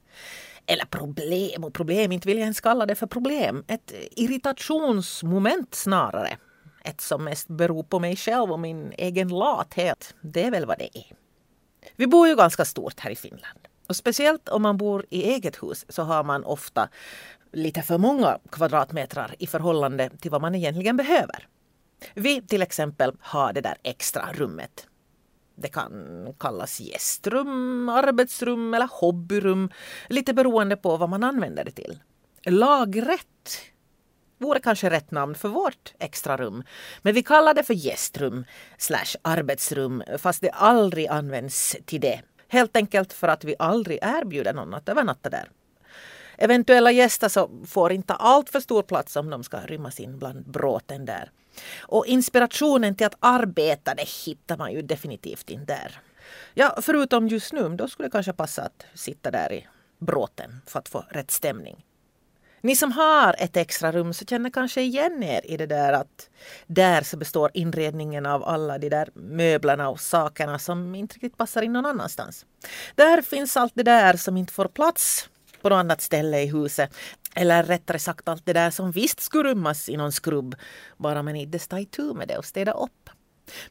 Eller 0.66 0.86
problem 0.86 1.64
och 1.64 1.74
problem, 1.74 2.12
inte 2.12 2.28
vill 2.28 2.38
jag 2.38 2.44
ens 2.44 2.62
kalla 2.62 2.86
det 2.86 2.96
för 2.96 3.08
problem. 3.08 3.64
Ett 3.68 3.94
irritationsmoment 4.12 5.76
snarare. 5.76 6.38
Ett 6.84 7.02
som 7.02 7.24
mest 7.24 7.48
beror 7.48 7.84
på 7.84 8.00
mig 8.00 8.16
själv 8.16 8.52
och 8.52 8.60
min 8.60 8.94
egen 8.98 9.28
lathet. 9.28 10.16
Det 10.22 10.44
är 10.44 10.52
väl 10.52 10.66
vad 10.66 10.78
det 10.78 10.98
är. 10.98 11.16
Vi 11.96 12.08
bor 12.08 12.28
ju 12.28 12.36
ganska 12.36 12.66
stort 12.66 13.00
här 13.00 13.12
i 13.12 13.16
Finland. 13.16 13.60
Och 13.90 13.96
speciellt 13.96 14.50
om 14.50 14.62
man 14.62 14.78
bor 14.78 15.06
i 15.10 15.24
eget 15.24 15.64
hus 15.64 15.86
så 15.90 16.04
har 16.04 16.24
man 16.24 16.44
ofta 16.44 16.90
lite 17.52 17.82
för 17.82 17.98
många 17.98 18.40
kvadratmeter 18.52 19.36
i 19.40 19.48
förhållande 19.48 20.10
till 20.10 20.32
vad 20.32 20.42
man 20.42 20.56
egentligen 20.56 20.98
behöver. 20.98 21.48
Vi 22.14 22.42
till 22.42 22.62
exempel 22.62 23.12
har 23.20 23.54
det 23.54 23.62
där 23.62 23.78
extra 23.84 24.34
rummet. 24.34 24.88
Det 25.56 25.68
kan 25.68 26.28
kallas 26.40 26.80
gästrum, 26.80 27.90
arbetsrum 27.90 28.74
eller 28.74 28.90
hobbyrum, 28.92 29.70
lite 30.08 30.34
beroende 30.34 30.76
på 30.76 30.98
vad 30.98 31.10
man 31.10 31.24
använder 31.24 31.64
det 31.64 31.72
till. 31.72 32.00
Lagrätt 32.46 33.26
vore 34.38 34.60
kanske 34.60 34.90
rätt 34.90 35.12
namn 35.12 35.36
för 35.36 35.50
vårt 35.50 35.94
extra 36.00 36.38
rum. 36.38 36.64
Men 37.02 37.14
vi 37.14 37.24
kallar 37.24 37.54
det 37.54 37.64
för 37.64 37.74
gästrum 37.74 38.46
slash 38.78 39.16
arbetsrum 39.22 40.04
fast 40.18 40.42
det 40.42 40.50
aldrig 40.50 41.08
används 41.08 41.76
till 41.86 42.02
det. 42.02 42.22
Helt 42.48 42.76
enkelt 42.76 43.14
för 43.14 43.28
att 43.28 43.44
vi 43.44 43.56
aldrig 43.60 44.00
erbjuder 44.02 44.54
någon 44.54 44.74
att 44.74 44.90
övernatta 44.90 45.30
där. 45.30 45.50
Eventuella 46.41 46.91
gäster 46.91 47.30
så 47.30 47.49
får 47.67 47.91
inte 47.91 48.13
allt 48.13 48.49
för 48.49 48.60
stor 48.60 48.84
plats 48.84 49.15
om 49.15 49.30
de 49.30 49.43
ska 49.43 49.58
rymmas 49.58 49.99
in 49.99 50.19
bland 50.19 50.49
bråten 50.52 51.06
där. 51.06 51.32
Och 51.80 52.06
inspirationen 52.06 52.95
till 52.95 53.08
att 53.08 53.17
arbeta 53.19 53.95
det 53.95 54.10
hittar 54.25 54.58
man 54.58 54.71
ju 54.73 54.82
definitivt 54.82 55.49
inte 55.49 55.73
där. 55.73 55.99
Ja, 56.54 56.78
förutom 56.82 57.28
just 57.28 57.54
nu, 57.54 57.69
då 57.69 57.88
skulle 57.88 58.08
det 58.08 58.12
kanske 58.12 58.34
passa 58.34 58.62
att 58.62 58.86
sitta 58.93 59.32
där 59.32 59.54
i 59.54 59.67
bråten 59.97 60.62
för 60.65 60.80
att 60.80 60.89
få 60.89 61.06
rätt 61.10 61.32
stämning. 61.32 61.86
Ni 62.62 62.75
som 62.75 62.91
har 62.91 63.36
ett 63.39 63.58
extra 63.58 63.91
rum 63.91 64.13
så 64.13 64.25
känner 64.25 64.49
kanske 64.49 64.82
igen 64.82 65.23
er 65.23 65.41
i 65.43 65.58
det 65.58 65.65
där 65.65 65.93
att 65.93 66.30
där 66.67 67.02
så 67.02 67.17
består 67.17 67.52
inredningen 67.54 68.25
av 68.25 68.43
alla 68.43 68.78
de 68.78 68.89
där 68.89 69.10
möblerna 69.13 69.89
och 69.89 69.99
sakerna 69.99 70.60
som 70.60 70.95
inte 70.95 71.15
riktigt 71.15 71.38
passar 71.38 71.62
in 71.62 71.73
någon 71.73 71.86
annanstans. 71.86 72.45
Där 72.95 73.21
finns 73.21 73.58
allt 73.58 73.73
det 73.75 73.84
där 73.84 74.17
som 74.17 74.38
inte 74.38 74.54
får 74.54 74.67
plats 74.67 75.30
på 75.62 75.69
något 75.69 75.78
annat 75.78 76.02
ställe 76.02 76.41
i 76.41 76.45
huset. 76.45 76.95
Eller 77.36 77.63
rättare 77.63 78.00
sagt 78.00 78.28
allt 78.28 78.45
det 78.45 78.54
där 78.54 78.69
som 78.69 78.91
visst 78.91 79.19
skulle 79.19 79.50
rymmas 79.50 79.89
i 79.89 79.98
någon 79.98 80.12
skrubb 80.12 80.56
bara 80.98 81.24
man 81.24 81.36
inte 81.36 81.60
tar 81.60 81.78
itu 81.78 82.13
med 82.13 82.28
det 82.28 82.38
och 82.38 82.45
städa 82.45 82.72
upp. 82.72 83.10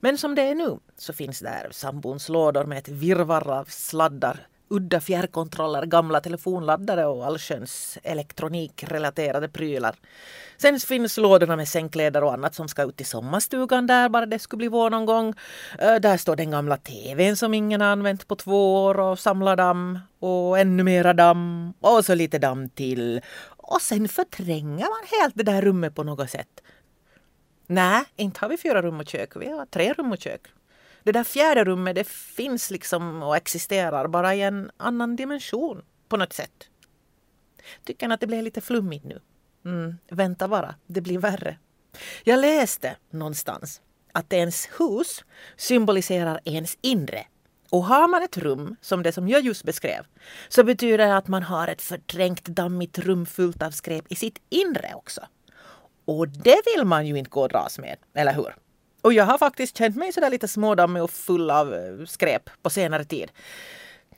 Men 0.01 0.19
som 0.19 0.35
det 0.35 0.43
är 0.43 0.55
nu 0.55 0.79
så 0.97 1.13
finns 1.13 1.41
där 1.41 1.69
sambons 1.71 2.29
lådor 2.29 2.65
med 2.65 2.79
ett 2.79 2.89
virrvarr 2.89 3.51
av 3.51 3.65
sladdar 3.65 4.47
udda 4.69 5.01
fjärrkontroller, 5.01 5.87
gamla 5.87 6.21
telefonladdare 6.21 7.07
och 7.07 7.27
allsköns 7.27 7.99
elektronikrelaterade 8.03 9.49
prylar. 9.49 9.97
Sen 10.57 10.81
finns 10.81 11.17
lådorna 11.17 11.57
med 11.57 11.69
sängkläder 11.69 12.25
och 12.25 12.33
annat 12.33 12.55
som 12.55 12.69
ska 12.69 12.83
ut 12.83 13.01
i 13.01 13.05
sommarstugan 13.05 13.87
där 13.87 14.09
bara 14.09 14.27
det 14.27 14.39
skulle 14.39 14.59
bli 14.59 14.69
vår 14.69 14.91
någon 14.91 15.07
gång. 15.07 15.35
Eh, 15.79 15.95
där 15.95 16.17
står 16.17 16.37
den 16.37 16.51
gamla 16.51 16.77
TVn 16.77 17.37
som 17.37 17.55
ingen 17.55 17.81
har 17.81 17.89
använt 17.89 18.29
på 18.29 18.37
två 18.37 18.85
år 18.85 19.01
och 19.01 19.19
samlar 19.19 19.57
damm 19.57 19.99
och 20.19 20.59
ännu 20.59 20.83
mera 20.83 21.15
damm 21.15 21.73
och 21.81 22.05
så 22.05 22.15
lite 22.15 22.39
damm 22.39 22.69
till. 22.69 23.21
Och 23.57 23.83
sen 23.83 24.09
förtränger 24.09 24.85
man 24.85 25.21
helt 25.21 25.35
det 25.35 25.43
där 25.43 25.63
rummet 25.63 25.95
på 25.95 26.03
något 26.03 26.31
sätt. 26.31 26.63
Nej, 27.67 28.05
inte 28.17 28.41
har 28.41 28.49
vi 28.49 28.57
fyra 28.57 28.83
rum 28.83 29.01
och 29.01 29.09
kök, 29.09 29.37
vi 29.37 29.51
har 29.51 29.67
tre 29.67 29.93
rum 29.93 30.13
och 30.13 30.19
kök 30.19 30.41
det 31.09 31.19
där 31.19 31.25
fjärde 31.25 31.65
rummet 31.65 31.95
det 31.95 32.07
finns 32.09 32.71
liksom 32.71 33.23
och 33.23 33.37
existerar 33.37 34.09
bara 34.09 34.35
i 34.35 34.43
en 34.43 34.71
annan 34.77 35.17
dimension 35.17 35.83
på 36.09 36.17
något 36.17 36.33
sätt. 36.33 36.69
Tycker 37.85 38.09
ni 38.09 38.15
att 38.15 38.21
det 38.21 38.27
blev 38.27 38.43
lite 38.43 38.61
flummigt 38.61 39.05
nu? 39.05 39.21
Mm, 39.65 39.99
vänta 40.11 40.49
bara, 40.49 40.75
det 40.87 41.01
blir 41.01 41.19
värre. 41.19 41.59
Jag 42.25 42.41
läste 42.41 42.97
någonstans 43.11 43.81
att 44.13 44.33
ens 44.33 44.69
hus 44.79 45.25
symboliserar 45.57 46.41
ens 46.45 46.79
inre. 46.81 47.27
Och 47.71 47.85
har 47.85 48.09
man 48.09 48.23
ett 48.23 48.39
rum 48.39 48.77
som 48.81 49.03
det 49.03 49.13
som 49.13 49.29
jag 49.29 49.41
just 49.41 49.65
beskrev 49.65 50.07
så 50.49 50.65
betyder 50.65 50.99
det 50.99 51.17
att 51.17 51.29
man 51.29 51.43
har 51.43 51.69
ett 51.69 51.83
förträngt 51.83 52.45
dammigt 52.45 52.99
rum 52.99 53.27
fullt 53.27 53.63
av 53.63 53.71
skräp 53.71 54.05
i 54.09 54.15
sitt 54.15 54.39
inre 54.49 54.93
också. 54.95 55.21
Och 56.05 56.29
det 56.29 56.61
vill 56.75 56.85
man 56.85 57.07
ju 57.07 57.19
inte 57.19 57.31
gå 57.31 57.43
och 57.43 57.49
dras 57.49 57.79
med, 57.79 57.97
eller 58.15 58.35
hur? 58.35 58.55
Och 59.09 59.15
jag 59.15 59.25
har 59.25 59.39
faktiskt 59.39 59.79
känt 59.79 59.97
mig 59.97 60.13
sådär 60.13 60.31
lite 60.31 60.49
smådammig 60.49 61.03
och 61.03 61.11
full 61.11 61.51
av 61.51 61.75
eh, 61.75 62.05
skräp 62.07 62.51
på 62.63 62.71
senare 62.71 63.05
tid. 63.05 63.31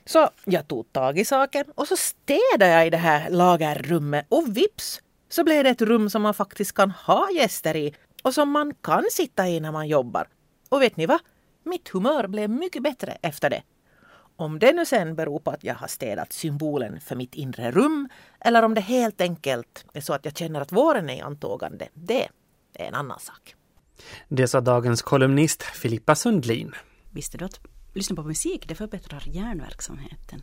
Så 0.05 0.29
jag 0.45 0.67
tog 0.67 0.93
tag 0.93 1.19
i 1.19 1.25
saken 1.25 1.65
och 1.75 1.87
så 1.87 1.97
städade 1.97 2.71
jag 2.71 2.87
i 2.87 2.89
det 2.89 2.97
här 2.97 3.29
lagerrummet 3.29 4.25
och 4.29 4.57
vips 4.57 5.01
så 5.29 5.43
blev 5.43 5.63
det 5.63 5.69
ett 5.69 5.81
rum 5.81 6.09
som 6.09 6.21
man 6.21 6.33
faktiskt 6.33 6.73
kan 6.73 6.91
ha 6.91 7.29
gäster 7.31 7.75
i 7.75 7.95
och 8.23 8.33
som 8.33 8.51
man 8.51 8.73
kan 8.73 9.05
sitta 9.11 9.47
i 9.47 9.59
när 9.59 9.71
man 9.71 9.87
jobbar. 9.87 10.27
Och 10.69 10.81
vet 10.81 10.97
ni 10.97 11.05
vad? 11.05 11.19
Mitt 11.63 11.89
humör 11.89 12.27
blev 12.27 12.49
mycket 12.49 12.83
bättre 12.83 13.17
efter 13.21 13.49
det. 13.49 13.63
Om 14.35 14.59
det 14.59 14.73
nu 14.73 14.85
sen 14.85 15.15
beror 15.15 15.39
på 15.39 15.51
att 15.51 15.63
jag 15.63 15.75
har 15.75 15.87
städat 15.87 16.33
symbolen 16.33 17.01
för 17.01 17.15
mitt 17.15 17.35
inre 17.35 17.71
rum 17.71 18.09
eller 18.39 18.63
om 18.63 18.73
det 18.73 18.81
helt 18.81 19.21
enkelt 19.21 19.85
är 19.93 20.01
så 20.01 20.13
att 20.13 20.25
jag 20.25 20.37
känner 20.37 20.61
att 20.61 20.71
våren 20.71 21.09
är 21.09 21.15
i 21.15 21.21
antågande, 21.21 21.87
det 21.93 22.27
är 22.73 22.87
en 22.87 22.95
annan 22.95 23.19
sak. 23.19 23.55
Det 24.27 24.47
sa 24.47 24.61
dagens 24.61 25.01
kolumnist 25.01 25.63
Filippa 25.63 26.15
Sundlin. 26.15 26.71
Visste 27.11 27.37
du 27.37 27.45
att 27.45 27.59
lyssna 27.93 28.15
på 28.15 28.23
musik 28.23 28.67
det 28.67 28.75
förbättrar 28.75 29.23
hjärnverksamheten? 29.25 30.41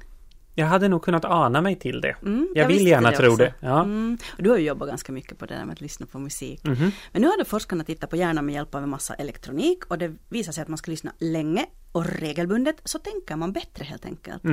Jag 0.54 0.66
hade 0.66 0.88
nog 0.88 1.02
kunnat 1.02 1.24
ana 1.24 1.60
mig 1.60 1.76
till 1.76 2.00
det. 2.00 2.16
Mm, 2.22 2.48
jag, 2.54 2.64
jag 2.64 2.68
vill 2.68 2.86
gärna 2.86 3.10
det 3.10 3.16
tro 3.16 3.36
det. 3.36 3.54
Ja. 3.60 3.82
Mm. 3.82 4.18
Du 4.38 4.50
har 4.50 4.58
ju 4.58 4.66
jobbat 4.66 4.88
ganska 4.88 5.12
mycket 5.12 5.38
på 5.38 5.46
det 5.46 5.54
där 5.54 5.64
med 5.64 5.72
att 5.72 5.80
lyssna 5.80 6.06
på 6.06 6.18
musik. 6.18 6.64
Mm. 6.64 6.90
Men 7.12 7.22
nu 7.22 7.28
hade 7.28 7.44
forskarna 7.44 7.84
tittat 7.84 8.10
på 8.10 8.16
hjärnan 8.16 8.46
med 8.46 8.54
hjälp 8.54 8.74
av 8.74 8.82
en 8.82 8.88
massa 8.88 9.14
elektronik 9.14 9.84
och 9.84 9.98
det 9.98 10.14
visar 10.28 10.52
sig 10.52 10.62
att 10.62 10.68
man 10.68 10.78
ska 10.78 10.90
lyssna 10.90 11.12
länge 11.18 11.66
och 11.92 12.06
regelbundet 12.06 12.76
så 12.84 12.98
tänker 12.98 13.36
man 13.36 13.52
bättre 13.52 13.84
helt 13.84 14.04
enkelt. 14.04 14.44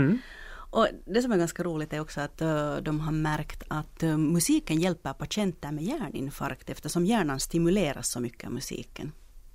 Och 0.75 0.87
det 1.05 1.21
som 1.21 1.31
är 1.31 1.37
ganska 1.37 1.63
roligt 1.63 1.93
är 1.93 1.99
också 1.99 2.21
att 2.21 2.41
uh, 2.41 2.77
de 2.77 2.99
har 2.99 3.11
märkt 3.11 3.63
att 3.67 4.03
uh, 4.03 4.17
musiken 4.17 4.79
hjälper 4.79 5.13
patienter 5.13 5.71
med 5.71 5.83
hjärninfarkt 5.83 6.69
eftersom 6.69 7.05
hjärnan 7.05 7.39
stimuleras 7.39 8.09
så 8.09 8.19
mycket 8.19 8.47
av 8.47 8.53
musiken. 8.53 9.11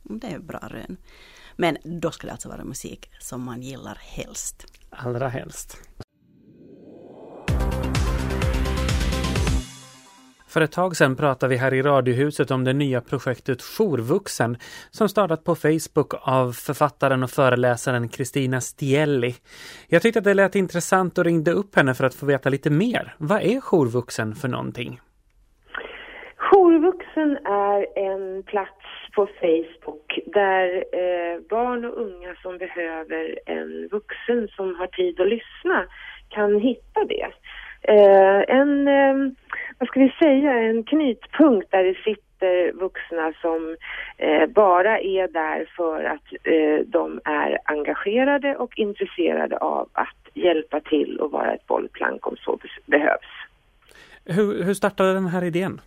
Mm, 0.09 0.21
det 0.21 0.27
är 0.27 0.39
bra 0.39 0.59
rön. 0.59 0.97
Men 1.57 1.77
då 1.85 2.11
ska 2.11 2.27
det 2.27 2.33
alltså 2.33 2.49
vara 2.49 2.65
musik 2.65 3.11
som 3.21 3.43
man 3.43 3.63
gillar 3.63 3.99
helst. 4.01 4.67
Allra 4.91 5.29
helst. 5.29 5.77
För 10.53 10.61
ett 10.61 10.73
tag 10.73 10.97
sedan 10.97 11.17
pratade 11.17 11.51
vi 11.51 11.57
här 11.57 11.75
i 11.75 11.83
Radiohuset 11.83 12.51
om 12.51 12.65
det 12.65 12.73
nya 12.73 13.01
projektet 13.01 13.63
Jourvuxen 13.63 14.57
som 14.91 15.09
startat 15.09 15.45
på 15.45 15.55
Facebook 15.55 16.15
av 16.23 16.53
författaren 16.53 17.23
och 17.23 17.31
föreläsaren 17.31 18.09
Kristina 18.09 18.61
Stielli. 18.61 19.35
Jag 19.89 20.03
tyckte 20.03 20.19
att 20.19 20.25
det 20.25 20.35
lät 20.35 20.55
intressant 20.55 21.19
och 21.19 21.25
ringde 21.25 21.51
upp 21.51 21.77
henne 21.77 21.95
för 21.95 22.05
att 22.05 22.15
få 22.15 22.27
veta 22.27 22.49
lite 22.49 22.71
mer. 22.71 23.15
Vad 23.19 23.43
är 23.43 23.61
Jourvuxen 23.61 24.35
för 24.35 24.49
någonting? 24.49 25.01
Jourvuxen 26.37 27.37
är 27.45 27.99
en 27.99 28.43
plats 28.43 28.85
på 29.15 29.27
Facebook 29.27 30.19
där 30.27 30.69
eh, 30.77 31.41
barn 31.51 31.85
och 31.85 32.01
unga 32.01 32.35
som 32.43 32.59
behöver 32.59 33.39
en 33.47 33.89
vuxen 33.89 34.49
som 34.49 34.75
har 34.75 34.87
tid 34.87 35.21
att 35.21 35.29
lyssna 35.29 35.87
kan 36.29 36.61
hitta 36.61 37.05
det. 37.05 37.31
Eh, 37.83 38.57
en 38.57 38.89
eh, 38.89 39.33
vad 39.79 39.89
ska 39.89 40.01
vi 40.01 40.15
säga, 40.19 40.53
en 40.53 40.85
knytpunkt 40.85 41.71
där 41.71 41.85
det 41.85 41.95
sitter 41.95 42.73
vuxna 42.73 43.33
som 43.41 43.77
eh, 44.19 44.47
bara 44.47 44.99
är 44.99 45.29
där 45.29 45.69
för 45.77 46.05
att 46.05 46.33
eh, 46.45 46.87
de 46.87 47.21
är 47.25 47.59
engagerade 47.65 48.57
och 48.57 48.79
intresserade 48.79 49.57
av 49.57 49.89
att 49.93 50.21
hjälpa 50.35 50.81
till 50.81 51.21
och 51.21 51.31
vara 51.31 51.55
ett 51.55 51.67
bollplank 51.67 52.27
om 52.27 52.37
så 52.37 52.59
behövs. 52.87 53.31
Hur, 54.25 54.65
hur 54.65 54.75
startade 54.75 55.13
den 55.13 55.27
här 55.27 55.45
idén? 55.45 55.81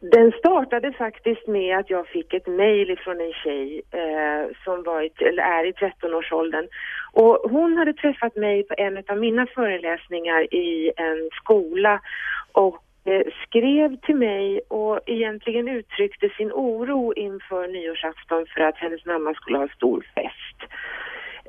Den 0.00 0.32
startade 0.32 0.92
faktiskt 0.92 1.46
med 1.46 1.78
att 1.78 1.90
jag 1.90 2.08
fick 2.08 2.34
ett 2.34 2.46
mejl 2.46 2.98
från 2.98 3.20
en 3.20 3.32
tjej 3.32 3.82
eh, 3.90 4.54
som 4.64 4.82
var 4.82 5.02
i, 5.02 5.10
eller 5.20 5.42
är 5.42 5.64
i 5.64 5.72
13-årsåldern. 5.72 6.68
Och 7.12 7.50
hon 7.50 7.76
hade 7.76 7.92
träffat 7.92 8.36
mig 8.36 8.62
på 8.62 8.74
en 8.78 9.02
av 9.08 9.18
mina 9.18 9.46
föreläsningar 9.46 10.54
i 10.54 10.92
en 10.96 11.28
skola 11.32 12.00
och 12.52 12.78
eh, 13.04 13.22
skrev 13.46 13.96
till 13.96 14.16
mig 14.16 14.60
och 14.68 15.00
egentligen 15.06 15.68
uttryckte 15.68 16.28
sin 16.28 16.52
oro 16.52 17.14
inför 17.14 17.68
nyårsafton 17.68 18.46
för 18.54 18.60
att 18.60 18.76
hennes 18.76 19.04
mamma 19.06 19.34
skulle 19.34 19.58
ha 19.58 19.68
stor 19.68 20.06
fest. 20.14 20.72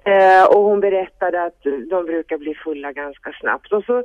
Eh, 0.05 0.45
och 0.45 0.63
hon 0.63 0.79
berättade 0.79 1.43
att 1.43 1.63
de 1.89 2.05
brukar 2.05 2.37
bli 2.37 2.55
fulla 2.55 2.91
ganska 2.91 3.33
snabbt. 3.39 3.73
Och 3.73 3.83
så 3.83 4.03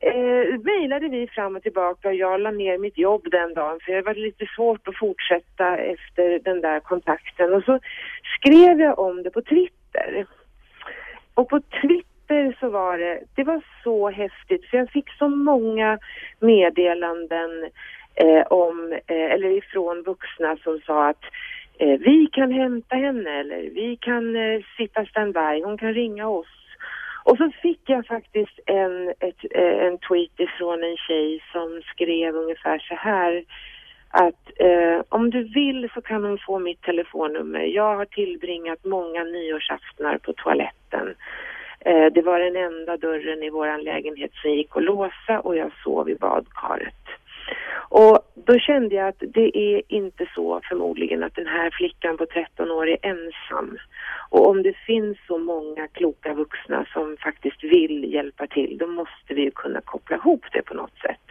eh, 0.00 0.60
mejlade 0.64 1.08
vi 1.08 1.26
fram 1.26 1.56
och 1.56 1.62
tillbaka 1.62 2.08
och 2.08 2.14
jag 2.14 2.40
la 2.40 2.50
ner 2.50 2.78
mitt 2.78 2.98
jobb 2.98 3.30
den 3.30 3.54
dagen 3.54 3.78
för 3.84 3.92
det 3.92 4.02
var 4.02 4.14
lite 4.14 4.46
svårt 4.56 4.88
att 4.88 4.98
fortsätta 4.98 5.76
efter 5.76 6.38
den 6.38 6.60
där 6.60 6.80
kontakten. 6.80 7.54
Och 7.54 7.64
så 7.64 7.78
skrev 8.38 8.80
jag 8.80 8.98
om 8.98 9.22
det 9.22 9.30
på 9.30 9.42
Twitter. 9.42 10.26
Och 11.34 11.48
på 11.48 11.60
Twitter 11.60 12.56
så 12.60 12.68
var 12.68 12.98
det, 12.98 13.20
det 13.34 13.44
var 13.44 13.62
så 13.84 14.10
häftigt 14.10 14.64
för 14.70 14.78
jag 14.78 14.90
fick 14.90 15.10
så 15.18 15.28
många 15.28 15.98
meddelanden 16.40 17.70
eh, 18.14 18.46
om, 18.46 18.92
eh, 19.06 19.32
eller 19.32 19.50
ifrån 19.50 20.02
vuxna 20.02 20.56
som 20.56 20.80
sa 20.86 21.08
att 21.08 21.24
eh, 21.78 21.98
vi 21.98 22.28
kan 22.32 22.52
hämta 22.52 22.96
henne 22.96 23.40
eller 23.40 23.56
vi 23.56 23.96
kan 24.00 24.36
eh, 24.36 24.60
sitta 24.76 25.06
standby, 25.06 25.62
hon 25.64 25.78
kan 25.78 25.94
ringa 25.94 26.28
oss 26.28 26.67
och 27.28 27.36
så 27.36 27.50
fick 27.62 27.80
jag 27.86 28.06
faktiskt 28.06 28.58
en, 28.66 29.08
ett, 29.08 29.44
eh, 29.50 29.86
en 29.86 29.98
tweet 29.98 30.40
ifrån 30.40 30.84
en 30.84 30.96
tjej 30.96 31.42
som 31.52 31.82
skrev 31.86 32.34
ungefär 32.34 32.78
så 32.78 32.94
här 32.94 33.44
att 34.10 34.44
eh, 34.56 35.02
om 35.08 35.30
du 35.30 35.42
vill 35.42 35.90
så 35.94 36.00
kan 36.00 36.24
hon 36.24 36.38
få 36.38 36.58
mitt 36.58 36.82
telefonnummer. 36.82 37.60
Jag 37.60 37.96
har 37.96 38.04
tillbringat 38.04 38.84
många 38.84 39.24
nyårsaftnar 39.24 40.18
på 40.18 40.32
toaletten. 40.32 41.14
Eh, 41.80 42.06
det 42.06 42.22
var 42.22 42.38
den 42.40 42.56
enda 42.56 42.96
dörren 42.96 43.42
i 43.42 43.50
vår 43.50 43.82
lägenhet 43.82 44.30
som 44.34 44.50
gick 44.50 44.76
att 44.76 44.82
låsa 44.82 45.40
och 45.40 45.56
jag 45.56 45.70
sov 45.84 46.10
i 46.10 46.14
badkaret. 46.14 47.04
Och 47.90 48.18
då 48.34 48.58
kände 48.58 48.94
jag 48.94 49.08
att 49.08 49.22
det 49.34 49.58
är 49.58 49.82
inte 49.88 50.26
så 50.34 50.60
förmodligen 50.68 51.22
att 51.22 51.34
den 51.34 51.46
här 51.46 51.70
flickan 51.70 52.16
på 52.16 52.26
13 52.26 52.70
år 52.70 52.88
är 52.88 52.98
ensam. 53.02 53.78
Och 54.30 54.48
om 54.48 54.62
det 54.62 54.76
finns 54.86 55.18
så 55.26 55.38
många 55.38 55.88
kloka 55.88 56.34
vuxna 56.34 56.86
som 56.92 57.16
faktiskt 57.20 57.64
vill 57.64 58.12
hjälpa 58.12 58.46
till, 58.46 58.78
då 58.78 58.86
måste 58.86 59.34
vi 59.34 59.42
ju 59.42 59.50
kunna 59.50 59.80
koppla 59.80 60.16
ihop 60.16 60.44
det 60.52 60.62
på 60.62 60.74
något 60.74 60.98
sätt. 60.98 61.26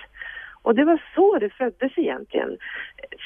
Och 0.61 0.75
det 0.75 0.85
var 0.85 1.03
så 1.15 1.39
det 1.39 1.49
föddes 1.49 1.97
egentligen. 1.97 2.57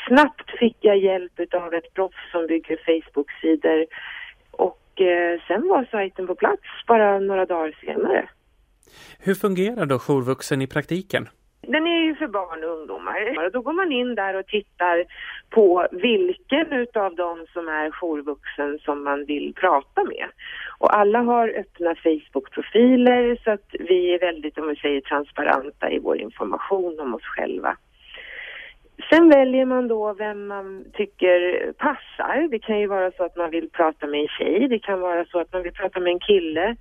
Snabbt 0.07 0.59
fick 0.59 0.77
jag 0.79 0.97
hjälp 0.97 1.53
av 1.53 1.73
ett 1.73 1.93
proffs 1.93 2.31
som 2.31 2.47
bygger 2.47 2.77
Facebook-sidor 2.85 3.85
och 4.51 5.01
eh, 5.01 5.41
sen 5.47 5.67
var 5.67 5.87
sajten 5.91 6.27
på 6.27 6.35
plats 6.35 6.63
bara 6.87 7.19
några 7.19 7.45
dagar 7.45 7.75
senare. 7.85 8.29
Hur 9.19 9.35
fungerar 9.35 9.85
då 9.85 9.99
jourvuxen 9.99 10.61
i 10.61 10.67
praktiken? 10.67 11.29
Den 11.67 11.87
är 11.87 12.03
ju 12.03 12.15
för 12.15 12.27
barn 12.27 12.63
och 12.63 12.69
ungdomar. 12.69 13.45
Och 13.45 13.51
då 13.51 13.61
går 13.61 13.73
man 13.73 13.91
in 13.91 14.15
där 14.15 14.33
och 14.35 14.47
tittar 14.47 15.03
på 15.49 15.87
vilken 15.91 16.71
utav 16.71 17.15
dem 17.15 17.45
som 17.53 17.67
är 17.67 17.91
jourvuxen 17.91 18.79
som 18.79 19.03
man 19.03 19.25
vill 19.25 19.53
prata 19.53 20.03
med. 20.03 20.25
Och 20.77 20.97
alla 20.97 21.19
har 21.19 21.47
öppna 21.47 21.95
Facebook-profiler 21.95 23.37
så 23.43 23.51
att 23.51 23.75
vi 23.79 24.13
är 24.13 24.19
väldigt, 24.19 24.57
om 24.57 24.67
vi 24.67 24.75
säger 24.75 25.01
transparenta 25.01 25.89
i 25.89 25.99
vår 25.99 26.17
information 26.17 26.99
om 26.99 27.15
oss 27.15 27.25
själva. 27.25 27.77
Sen 29.09 29.29
väljer 29.29 29.65
man 29.65 29.87
då 29.87 30.13
vem 30.13 30.47
man 30.47 30.85
tycker 30.93 31.71
passar. 31.77 32.47
Det 32.51 32.59
kan 32.59 32.79
ju 32.79 32.87
vara 32.87 33.11
så 33.11 33.23
att 33.23 33.35
man 33.35 33.49
vill 33.49 33.69
prata 33.69 34.07
med 34.07 34.21
en 34.21 34.27
tjej, 34.27 34.67
det 34.67 34.79
kan 34.79 34.99
vara 34.99 35.25
så 35.25 35.39
att 35.39 35.53
man 35.53 35.63
vill 35.63 35.73
prata 35.73 35.99
med 35.99 36.11
en 36.13 36.19
kille. 36.19 36.75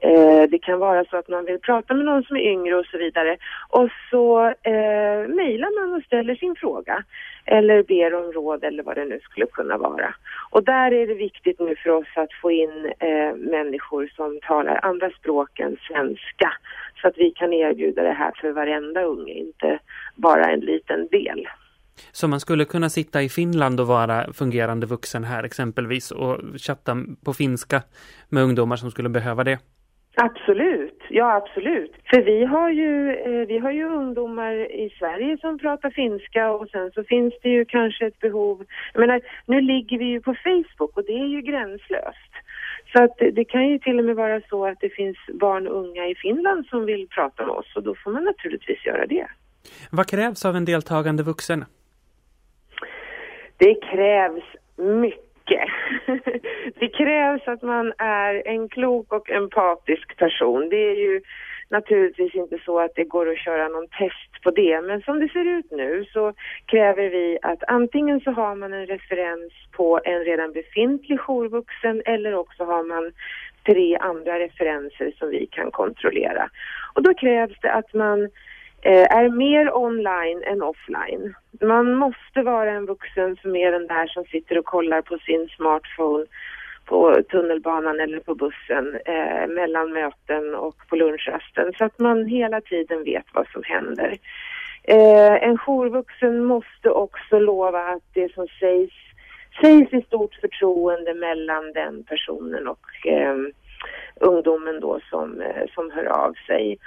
Eh, 0.00 0.42
det 0.50 0.58
kan 0.58 0.78
vara 0.78 1.04
så 1.04 1.16
att 1.16 1.28
man 1.28 1.44
vill 1.44 1.58
prata 1.58 1.94
med 1.94 2.04
någon 2.04 2.22
som 2.22 2.36
är 2.36 2.40
yngre 2.40 2.76
och 2.76 2.86
så 2.86 2.98
vidare. 2.98 3.36
Och 3.68 3.88
så 4.10 4.46
eh, 4.46 5.28
mejlar 5.28 5.80
man 5.80 5.96
och 5.96 6.02
ställer 6.02 6.34
sin 6.34 6.54
fråga. 6.56 7.04
Eller 7.44 7.82
ber 7.82 8.14
om 8.14 8.32
råd 8.32 8.64
eller 8.64 8.82
vad 8.82 8.96
det 8.96 9.04
nu 9.04 9.20
skulle 9.20 9.46
kunna 9.46 9.78
vara. 9.78 10.14
Och 10.50 10.64
där 10.64 10.92
är 10.92 11.06
det 11.06 11.14
viktigt 11.14 11.60
nu 11.60 11.76
för 11.76 11.90
oss 11.90 12.06
att 12.14 12.32
få 12.42 12.50
in 12.50 12.92
eh, 12.98 13.34
människor 13.36 14.12
som 14.16 14.40
talar 14.42 14.80
andra 14.82 15.10
språk 15.10 15.60
än 15.60 15.76
svenska. 15.88 16.52
Så 17.00 17.08
att 17.08 17.14
vi 17.16 17.30
kan 17.30 17.52
erbjuda 17.52 18.02
det 18.02 18.12
här 18.12 18.32
för 18.40 18.52
varenda 18.52 19.02
unge, 19.02 19.32
inte 19.32 19.78
bara 20.14 20.44
en 20.44 20.60
liten 20.60 21.08
del. 21.08 21.48
Så 22.12 22.28
man 22.28 22.40
skulle 22.40 22.64
kunna 22.64 22.90
sitta 22.90 23.22
i 23.22 23.28
Finland 23.28 23.80
och 23.80 23.86
vara 23.86 24.32
fungerande 24.32 24.86
vuxen 24.86 25.24
här 25.24 25.44
exempelvis 25.44 26.10
och 26.10 26.38
chatta 26.56 26.96
på 27.24 27.34
finska 27.34 27.82
med 28.28 28.42
ungdomar 28.42 28.76
som 28.76 28.90
skulle 28.90 29.08
behöva 29.08 29.44
det? 29.44 29.58
Absolut, 30.18 31.02
ja 31.08 31.36
absolut. 31.36 31.94
För 32.10 32.22
vi 32.22 32.44
har 32.44 32.70
ju, 32.70 33.12
eh, 33.12 33.46
vi 33.46 33.58
har 33.58 33.70
ju 33.70 33.84
ungdomar 33.84 34.52
i 34.72 34.90
Sverige 34.98 35.38
som 35.38 35.58
pratar 35.58 35.90
finska 35.90 36.50
och 36.50 36.68
sen 36.68 36.90
så 36.90 37.04
finns 37.04 37.34
det 37.42 37.48
ju 37.48 37.64
kanske 37.64 38.06
ett 38.06 38.18
behov. 38.18 38.64
Jag 38.92 39.00
menar, 39.00 39.20
nu 39.46 39.60
ligger 39.60 39.98
vi 39.98 40.04
ju 40.04 40.20
på 40.20 40.34
Facebook 40.34 40.96
och 40.96 41.04
det 41.04 41.12
är 41.12 41.26
ju 41.26 41.40
gränslöst. 41.40 42.32
Så 42.92 43.04
att 43.04 43.16
det 43.18 43.44
kan 43.44 43.68
ju 43.68 43.78
till 43.78 43.98
och 43.98 44.04
med 44.04 44.16
vara 44.16 44.40
så 44.50 44.66
att 44.66 44.80
det 44.80 44.88
finns 44.88 45.16
barn 45.40 45.68
och 45.68 45.76
unga 45.76 46.06
i 46.06 46.14
Finland 46.14 46.66
som 46.66 46.86
vill 46.86 47.08
prata 47.08 47.46
med 47.46 47.54
oss 47.54 47.76
och 47.76 47.82
då 47.82 47.94
får 47.94 48.10
man 48.10 48.24
naturligtvis 48.24 48.86
göra 48.86 49.06
det. 49.06 49.26
Vad 49.90 50.06
krävs 50.06 50.44
av 50.44 50.56
en 50.56 50.64
deltagande 50.64 51.22
vuxen? 51.22 51.64
Det 53.56 53.74
krävs 53.74 54.44
mycket 54.76 55.25
mycket. 55.46 55.68
det 56.80 56.88
krävs 56.88 57.48
att 57.48 57.62
man 57.62 57.92
är 57.98 58.42
en 58.46 58.68
klok 58.68 59.12
och 59.12 59.30
empatisk 59.30 60.16
person. 60.16 60.68
Det 60.68 60.76
är 60.76 60.96
ju 60.96 61.20
naturligtvis 61.68 62.34
inte 62.34 62.58
så 62.64 62.80
att 62.80 62.94
det 62.94 63.04
går 63.04 63.30
att 63.30 63.38
köra 63.38 63.68
någon 63.68 63.88
test 63.88 64.42
på 64.42 64.50
det, 64.50 64.80
men 64.80 65.00
som 65.00 65.20
det 65.20 65.28
ser 65.28 65.44
ut 65.44 65.70
nu 65.70 66.04
så 66.12 66.32
kräver 66.66 67.10
vi 67.10 67.38
att 67.42 67.64
antingen 67.68 68.20
så 68.20 68.30
har 68.30 68.54
man 68.54 68.72
en 68.72 68.86
referens 68.86 69.52
på 69.72 70.00
en 70.04 70.24
redan 70.24 70.52
befintlig 70.52 71.20
jourvuxen 71.20 72.02
eller 72.04 72.34
också 72.34 72.64
har 72.64 72.82
man 72.82 73.12
tre 73.66 73.96
andra 73.96 74.38
referenser 74.38 75.12
som 75.18 75.28
vi 75.28 75.46
kan 75.46 75.70
kontrollera. 75.70 76.48
Och 76.94 77.02
då 77.02 77.14
krävs 77.14 77.60
det 77.62 77.72
att 77.72 77.94
man 77.94 78.28
Eh, 78.86 79.16
är 79.18 79.28
mer 79.28 79.76
online 79.76 80.42
än 80.42 80.62
offline. 80.62 81.34
Man 81.60 81.94
måste 81.94 82.42
vara 82.42 82.70
en 82.70 82.86
vuxen 82.86 83.36
som 83.36 83.56
är 83.56 83.72
den 83.72 83.86
där 83.86 84.06
som 84.06 84.24
sitter 84.24 84.58
och 84.58 84.64
kollar 84.64 85.02
på 85.02 85.18
sin 85.18 85.48
smartphone 85.48 86.26
på 86.84 87.22
tunnelbanan 87.30 88.00
eller 88.00 88.20
på 88.20 88.34
bussen 88.34 88.98
eh, 89.04 89.48
mellan 89.48 89.92
möten 89.92 90.54
och 90.54 90.76
på 90.88 90.96
lunchrasten 90.96 91.72
så 91.78 91.84
att 91.84 91.98
man 91.98 92.26
hela 92.26 92.60
tiden 92.60 93.04
vet 93.04 93.24
vad 93.34 93.48
som 93.48 93.62
händer. 93.64 94.18
Eh, 94.84 95.34
en 95.42 95.58
jourvuxen 95.58 96.44
måste 96.44 96.90
också 96.90 97.38
lova 97.38 97.80
att 97.80 98.04
det 98.14 98.32
som 98.32 98.46
sägs 98.60 98.94
sägs 99.60 99.92
i 99.92 100.02
stort 100.02 100.34
förtroende 100.34 101.14
mellan 101.14 101.72
den 101.72 102.04
personen 102.04 102.68
och 102.68 103.06
eh, 103.06 103.36
ungdomen 104.20 104.80
då 104.80 105.00
som, 105.10 105.40
eh, 105.40 105.64
som 105.74 105.90
hör 105.90 106.06
av 106.06 106.34
sig. 106.46 106.78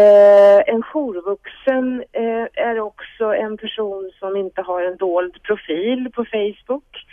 Eh, 0.00 0.74
en 0.74 0.82
jourvuxen 0.82 2.04
eh, 2.12 2.66
är 2.68 2.80
också 2.80 3.24
en 3.24 3.56
person 3.56 4.10
som 4.18 4.36
inte 4.36 4.62
har 4.62 4.82
en 4.82 4.96
dold 4.96 5.42
profil 5.42 6.10
på 6.14 6.24
Facebook. 6.24 7.06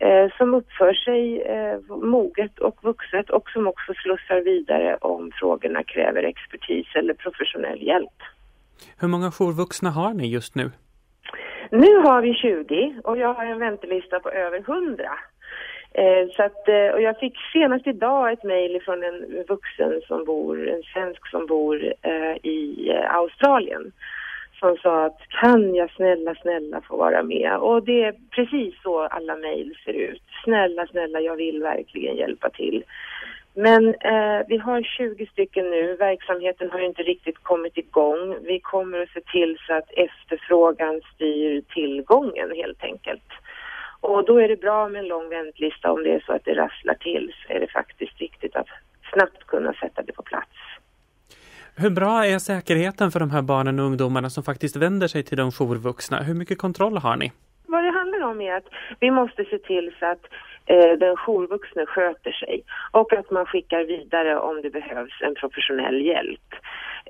Eh, 0.00 0.36
som 0.38 0.54
uppför 0.54 0.92
sig 0.92 1.42
eh, 1.42 1.96
moget 1.96 2.58
och 2.58 2.76
vuxet 2.82 3.30
och 3.30 3.50
som 3.50 3.66
också 3.66 3.92
slussar 3.94 4.40
vidare 4.40 4.96
om 4.96 5.30
frågorna 5.34 5.82
kräver 5.82 6.22
expertis 6.22 6.86
eller 6.94 7.14
professionell 7.14 7.82
hjälp. 7.82 8.18
Hur 9.00 9.08
många 9.08 9.30
jourvuxna 9.30 9.90
har 9.90 10.14
ni 10.14 10.26
just 10.28 10.54
nu? 10.54 10.70
Nu 11.70 11.96
har 11.96 12.22
vi 12.22 12.34
20 12.34 13.00
och 13.04 13.18
jag 13.18 13.34
har 13.34 13.44
en 13.44 13.58
väntelista 13.58 14.20
på 14.20 14.30
över 14.30 14.58
100. 14.58 15.04
Eh, 15.92 16.28
så 16.36 16.42
att, 16.42 16.68
eh, 16.68 16.88
och 16.94 17.02
jag 17.02 17.18
fick 17.18 17.34
senast 17.52 17.86
idag 17.86 18.32
ett 18.32 18.42
mejl 18.42 18.82
från 18.84 19.02
en 19.02 19.44
vuxen 19.48 20.00
som 20.06 20.24
bor, 20.24 20.68
en 20.68 20.82
svensk 20.82 21.28
som 21.30 21.46
bor 21.46 21.94
eh, 22.02 22.36
i 22.42 22.90
eh, 22.90 23.14
Australien 23.14 23.92
som 24.58 24.76
sa 24.76 25.04
att 25.04 25.20
kan 25.28 25.74
jag 25.74 25.90
snälla, 25.90 26.34
snälla 26.34 26.80
få 26.80 26.96
vara 26.96 27.22
med? 27.22 27.56
Och 27.56 27.82
det 27.82 28.04
är 28.04 28.14
precis 28.30 28.74
så 28.82 29.00
alla 29.00 29.36
mejl 29.36 29.74
ser 29.84 29.92
ut. 29.92 30.22
Snälla, 30.44 30.86
snälla, 30.86 31.20
jag 31.20 31.36
vill 31.36 31.62
verkligen 31.62 32.16
hjälpa 32.16 32.50
till. 32.50 32.84
Men 33.54 33.88
eh, 33.88 34.40
vi 34.48 34.56
har 34.56 34.82
20 34.82 35.26
stycken 35.26 35.70
nu. 35.70 35.96
Verksamheten 35.96 36.70
har 36.70 36.80
inte 36.80 37.02
riktigt 37.02 37.38
kommit 37.42 37.78
igång. 37.78 38.36
Vi 38.42 38.60
kommer 38.60 39.00
att 39.00 39.08
se 39.08 39.20
till 39.20 39.58
så 39.66 39.74
att 39.74 39.90
efterfrågan 39.90 41.00
styr 41.14 41.62
tillgången 41.74 42.52
helt 42.56 42.84
enkelt. 42.84 43.28
Och 44.00 44.24
då 44.24 44.38
är 44.38 44.48
det 44.48 44.60
bra 44.60 44.88
med 44.88 44.98
en 44.98 45.08
lång 45.08 45.28
väntlista 45.28 45.92
om 45.92 46.02
det 46.02 46.12
är 46.14 46.20
så 46.26 46.32
att 46.32 46.44
det 46.44 46.54
rasslar 46.54 46.94
till 46.94 47.32
så 47.46 47.52
är 47.52 47.60
det 47.60 47.72
faktiskt 47.72 48.20
viktigt 48.20 48.56
att 48.56 48.68
snabbt 49.12 49.46
kunna 49.46 49.72
sätta 49.72 50.02
det 50.02 50.12
på 50.12 50.22
plats. 50.22 50.50
Hur 51.76 51.90
bra 51.90 52.26
är 52.26 52.38
säkerheten 52.38 53.10
för 53.10 53.20
de 53.20 53.30
här 53.30 53.42
barnen 53.42 53.78
och 53.78 53.86
ungdomarna 53.86 54.30
som 54.30 54.42
faktiskt 54.42 54.76
vänder 54.76 55.08
sig 55.08 55.22
till 55.22 55.36
de 55.36 55.50
jourvuxna? 55.50 56.16
Hur 56.22 56.34
mycket 56.34 56.58
kontroll 56.58 56.96
har 56.96 57.16
ni? 57.16 57.32
Vad 57.66 57.84
det 57.84 57.90
handlar 57.90 58.20
om 58.20 58.40
är 58.40 58.54
att 58.56 58.68
vi 59.00 59.10
måste 59.10 59.44
se 59.44 59.58
till 59.58 59.94
så 59.98 60.06
att 60.06 60.24
eh, 60.66 60.98
den 60.98 61.16
jourvuxne 61.16 61.86
sköter 61.86 62.32
sig 62.32 62.62
och 62.92 63.12
att 63.12 63.30
man 63.30 63.46
skickar 63.46 63.84
vidare 63.84 64.38
om 64.38 64.62
det 64.62 64.70
behövs 64.70 65.22
en 65.22 65.34
professionell 65.34 66.00
hjälp. 66.06 66.54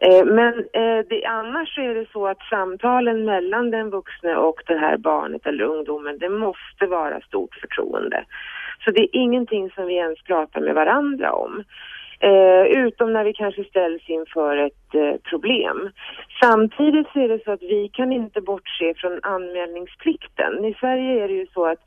Eh, 0.00 0.24
men 0.24 0.54
eh, 0.58 1.04
det, 1.08 1.24
annars 1.24 1.74
så 1.74 1.80
är 1.80 1.94
det 1.94 2.06
så 2.12 2.26
att 2.26 2.42
samtalen 2.50 3.24
mellan 3.24 3.70
den 3.70 3.90
vuxne 3.90 4.36
och 4.36 4.62
det 4.66 4.78
här 4.78 4.96
barnet 4.96 5.46
eller 5.46 5.64
ungdomen, 5.64 6.18
det 6.18 6.28
måste 6.28 6.86
vara 6.86 7.20
stort 7.20 7.54
förtroende. 7.54 8.24
Så 8.84 8.90
det 8.90 9.00
är 9.00 9.08
ingenting 9.12 9.70
som 9.70 9.86
vi 9.86 9.94
ens 9.94 10.22
pratar 10.22 10.60
med 10.60 10.74
varandra 10.74 11.32
om. 11.32 11.64
Eh, 12.20 12.62
utom 12.62 13.12
när 13.12 13.24
vi 13.24 13.32
kanske 13.32 13.64
ställs 13.64 14.08
inför 14.08 14.56
ett 14.56 14.94
eh, 14.94 15.14
problem. 15.30 15.90
Samtidigt 16.40 17.06
så 17.12 17.20
är 17.20 17.28
det 17.28 17.44
så 17.44 17.52
att 17.52 17.62
vi 17.62 17.90
kan 17.92 18.12
inte 18.12 18.40
bortse 18.40 18.94
från 18.96 19.20
anmälningsplikten. 19.22 20.64
I 20.64 20.74
Sverige 20.74 21.24
är 21.24 21.28
det 21.28 21.34
ju 21.34 21.46
så 21.46 21.66
att 21.66 21.80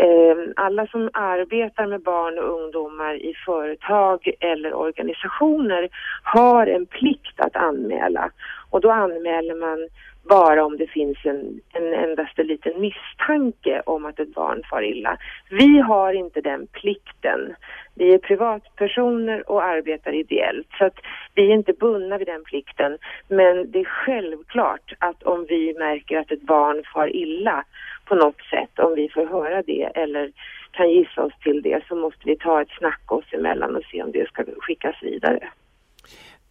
Ehm, 0.00 0.52
alla 0.56 0.86
som 0.86 1.10
arbetar 1.12 1.86
med 1.86 2.02
barn 2.02 2.38
och 2.38 2.60
ungdomar 2.60 3.14
i 3.14 3.34
företag 3.46 4.30
eller 4.40 4.74
organisationer 4.74 5.88
har 6.22 6.66
en 6.66 6.86
plikt 6.86 7.40
att 7.40 7.56
anmäla 7.56 8.30
och 8.70 8.80
då 8.80 8.90
anmäler 8.90 9.54
man 9.54 9.88
bara 10.28 10.64
om 10.64 10.76
det 10.76 10.86
finns 10.86 11.18
en, 11.24 11.60
en 11.72 11.94
endast 11.94 12.38
en 12.38 12.46
liten 12.46 12.80
misstanke 12.80 13.82
om 13.86 14.04
att 14.04 14.20
ett 14.20 14.34
barn 14.34 14.62
far 14.70 14.82
illa. 14.82 15.16
Vi 15.50 15.78
har 15.78 16.12
inte 16.12 16.40
den 16.40 16.66
plikten. 16.66 17.54
Vi 17.94 18.14
är 18.14 18.18
privatpersoner 18.18 19.50
och 19.50 19.64
arbetar 19.64 20.12
ideellt 20.12 20.68
så 20.78 20.84
att 20.84 20.98
vi 21.34 21.50
är 21.50 21.54
inte 21.54 21.72
bundna 21.72 22.18
vid 22.18 22.26
den 22.26 22.44
plikten. 22.44 22.98
Men 23.28 23.70
det 23.70 23.80
är 23.80 23.84
självklart 23.84 24.92
att 24.98 25.22
om 25.22 25.46
vi 25.48 25.74
märker 25.78 26.18
att 26.18 26.32
ett 26.32 26.42
barn 26.42 26.82
far 26.94 27.16
illa 27.16 27.64
på 28.10 28.16
något 28.24 28.42
sätt, 28.54 28.74
om 28.78 28.94
vi 28.94 29.08
får 29.14 29.26
höra 29.26 29.62
det 29.62 29.82
eller 30.02 30.32
kan 30.70 30.90
gissa 30.90 31.22
oss 31.22 31.32
till 31.44 31.62
det 31.62 31.84
så 31.88 31.94
måste 31.94 32.20
vi 32.24 32.36
ta 32.36 32.62
ett 32.62 32.74
snack 32.78 33.12
oss 33.12 33.24
emellan 33.32 33.76
och 33.76 33.84
se 33.90 34.02
om 34.02 34.12
det 34.12 34.28
ska 34.28 34.44
skickas 34.58 34.96
vidare. 35.02 35.48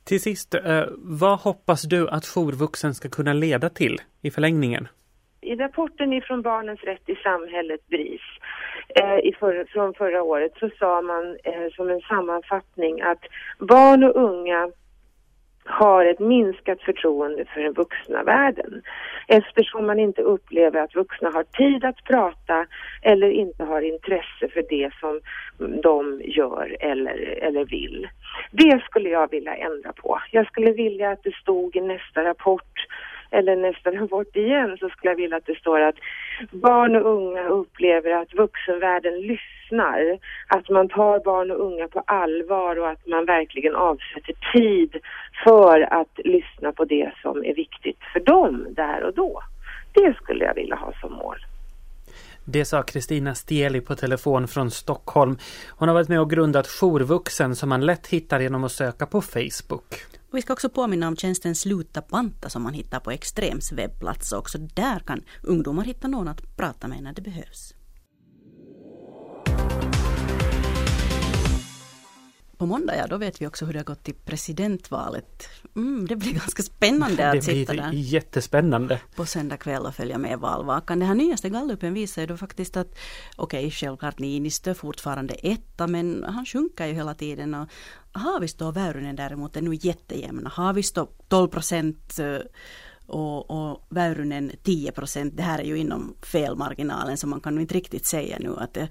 Till 0.04 0.22
sist, 0.22 0.56
eh, 0.56 0.84
vad 0.98 1.40
hoppas 1.40 1.82
du 1.82 2.10
att 2.10 2.26
jourvuxen 2.26 2.94
ska 2.94 3.10
kunna 3.10 3.34
leda 3.34 3.70
till 3.70 3.98
i 4.22 4.32
förlängningen? 4.32 4.88
I 5.42 5.56
rapporten 5.56 6.14
ifrån 6.14 6.42
Barnens 6.42 6.84
rätt 6.84 7.10
i 7.10 7.16
samhället, 7.16 7.88
BRIS, 7.88 8.22
eh, 8.96 9.40
för, 9.40 9.66
från 9.74 9.94
förra 9.94 10.24
året 10.24 10.52
så 10.60 10.70
sa 10.80 11.02
man 11.02 11.38
eh, 11.44 11.68
som 11.76 11.90
en 11.90 12.02
sammanfattning 12.02 13.02
att 13.02 13.24
barn 13.60 14.04
och 14.04 14.16
unga 14.16 14.72
har 15.70 16.06
ett 16.06 16.20
minskat 16.20 16.82
förtroende 16.82 17.46
för 17.46 17.62
den 17.62 17.74
vuxna 17.74 18.24
världen 18.24 18.82
eftersom 19.28 19.86
man 19.86 20.00
inte 20.00 20.22
upplever 20.22 20.82
att 20.82 20.96
vuxna 20.96 21.30
har 21.30 21.44
tid 21.44 21.86
att 21.86 22.04
prata 22.04 22.66
eller 23.02 23.30
inte 23.30 23.64
har 23.64 23.82
intresse 23.82 24.48
för 24.54 24.66
det 24.70 24.92
som 25.00 25.20
de 25.82 26.22
gör 26.24 26.78
eller, 26.80 27.38
eller 27.42 27.66
vill. 27.66 28.08
Det 28.52 28.84
skulle 28.84 29.10
jag 29.10 29.32
vilja 29.32 29.56
ändra 29.56 29.94
på. 29.94 30.20
Jag 30.32 30.48
skulle 30.48 30.72
vilja 30.72 31.12
att 31.12 31.24
det 31.24 31.36
stod 31.36 31.76
i 31.76 31.82
nästa 31.82 32.24
rapport 32.24 32.88
eller 33.32 33.56
nästa 33.56 33.92
rapport 33.92 34.36
igen 34.36 34.78
så 34.80 34.90
skulle 34.90 35.12
jag 35.12 35.18
vilja 35.18 35.38
att 35.38 35.46
det 35.46 35.58
står 35.58 35.80
att 35.80 35.96
barn 36.52 36.96
och 36.96 37.06
unga 37.06 37.48
upplever 37.48 38.12
att 38.12 38.34
vuxenvärlden 38.34 39.22
lyssnar, 39.22 39.59
att 40.48 40.70
man 40.70 40.90
tar 40.90 41.20
barn 41.20 41.52
och 41.52 41.66
unga 41.66 41.88
på 41.88 42.00
allvar 42.00 42.80
och 42.80 42.90
att 42.90 43.08
man 43.08 43.26
verkligen 43.26 43.76
avsätter 43.76 44.36
tid 44.54 44.96
för 45.44 45.82
att 45.82 46.20
lyssna 46.26 46.72
på 46.72 46.86
det 46.86 47.12
som 47.22 47.46
är 47.46 47.56
viktigt 47.56 48.00
för 48.14 48.20
dem 48.20 48.68
där 48.70 49.04
och 49.04 49.14
då. 49.14 49.44
Det 49.94 50.16
skulle 50.24 50.46
jag 50.46 50.56
vilja 50.56 50.76
ha 50.76 50.94
som 51.02 51.14
mål. 51.14 51.38
Det 52.46 52.66
sa 52.66 52.84
Kristina 52.84 53.36
Stieli 53.36 53.82
på 53.82 53.96
telefon 53.96 54.48
från 54.48 54.72
Stockholm. 54.72 55.38
Hon 55.70 55.88
har 55.88 55.96
varit 55.96 56.10
med 56.10 56.22
och 56.22 56.30
grundat 56.30 56.68
Jourvuxen 56.68 57.56
som 57.56 57.70
man 57.70 57.86
lätt 57.86 58.08
hittar 58.08 58.40
genom 58.40 58.64
att 58.64 58.72
söka 58.72 59.06
på 59.06 59.22
Facebook. 59.22 59.94
Och 60.32 60.38
vi 60.38 60.42
ska 60.42 60.54
också 60.54 60.70
påminna 60.70 61.08
om 61.08 61.16
tjänsten 61.16 61.56
Sluta 61.56 62.02
banta 62.10 62.50
som 62.50 62.64
man 62.64 62.74
hittar 62.74 63.00
på 63.00 63.12
Extrems 63.12 63.72
webbplats 63.72 64.32
också. 64.32 64.58
Där 64.58 65.00
kan 65.00 65.22
ungdomar 65.44 65.84
hitta 65.84 66.08
någon 66.08 66.28
att 66.28 66.58
prata 66.58 66.88
med 66.88 67.04
när 67.04 67.14
det 67.14 67.22
behövs. 67.22 67.79
På 72.60 72.66
måndag, 72.66 72.98
ja 72.98 73.08
då 73.08 73.18
vet 73.18 73.42
vi 73.42 73.48
också 73.48 73.66
hur 73.66 73.74
det 73.74 73.80
har 73.80 73.84
gått 73.84 74.10
i 74.10 74.14
presidentvalet. 74.14 75.50
Mm, 75.76 76.08
det 76.08 76.16
blir 76.16 76.34
ganska 76.34 76.64
spännande 76.64 77.32
att 77.32 77.44
sitta 77.44 77.74
där. 77.74 77.84
Det 77.84 77.90
blir 77.90 78.00
jättespännande. 78.00 79.02
På 79.16 79.26
söndag 79.26 79.58
kväll 79.58 79.86
och 79.86 79.96
följa 79.96 80.18
med 80.18 80.40
valvakan. 80.40 81.00
Den 81.00 81.08
här 81.08 81.16
nyaste 81.16 81.50
gallupen 81.50 81.94
visar 81.94 82.22
ju 82.22 82.28
då 82.28 82.38
faktiskt 82.38 82.78
att 82.78 82.88
okej, 83.36 83.60
okay, 83.60 83.72
självklart 83.72 84.20
Niinistö 84.20 84.74
fortfarande 84.74 85.34
etta, 85.34 85.88
men 85.88 86.24
han 86.28 86.46
sjunker 86.46 86.86
ju 86.86 86.94
hela 86.94 87.14
tiden. 87.14 87.54
Och 87.54 87.70
Haavisto 88.12 88.66
och 88.66 88.78
Väyrynen 88.78 89.16
däremot 89.16 89.56
är 89.56 89.62
nu 89.62 89.78
jättejämna. 89.82 90.50
Haavisto 90.50 91.08
12 91.28 91.48
procent 91.48 92.20
eh, 92.20 92.40
och, 93.08 93.52
och 93.52 93.86
Väyrynen 93.90 94.52
10 94.64 94.92
procent. 94.92 95.38
Det 95.38 95.44
här 95.44 95.60
är 95.60 95.64
ju 95.64 95.78
inom 95.78 96.16
felmarginalen 96.22 97.18
så 97.18 97.28
man 97.28 97.42
kan 97.42 97.60
inte 97.60 97.74
riktigt 97.74 98.06
säga 98.06 98.38
nu 98.40 98.56
att 98.58 98.74
det 98.74 98.90